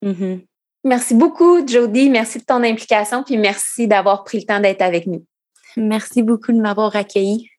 Mm-hmm. 0.03 0.41
Merci 0.85 1.15
beaucoup, 1.15 1.67
Jody. 1.67 2.11
Merci 2.11 2.37
de 2.37 2.43
ton 2.43 2.63
implication, 2.63 3.23
puis 3.23 3.37
merci 3.37 3.87
d'avoir 3.87 4.23
pris 4.23 4.37
le 4.39 4.45
temps 4.45 4.59
d'être 4.59 4.83
avec 4.83 5.07
nous. 5.07 5.25
Merci 5.75 6.21
beaucoup 6.21 6.51
de 6.51 6.61
m'avoir 6.61 6.95
accueilli. 6.95 7.49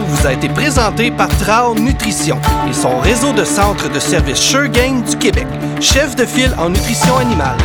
Vous 0.00 0.26
a 0.26 0.32
été 0.32 0.48
présenté 0.48 1.10
par 1.10 1.28
Trao 1.28 1.74
Nutrition 1.74 2.38
et 2.68 2.72
son 2.72 2.98
réseau 2.98 3.32
de 3.32 3.44
centres 3.44 3.90
de 3.90 3.98
services 3.98 4.38
Sure 4.38 4.68
Game 4.68 5.02
du 5.02 5.16
Québec, 5.16 5.46
chef 5.80 6.16
de 6.16 6.24
file 6.24 6.54
en 6.58 6.70
nutrition 6.70 7.16
animale. 7.18 7.56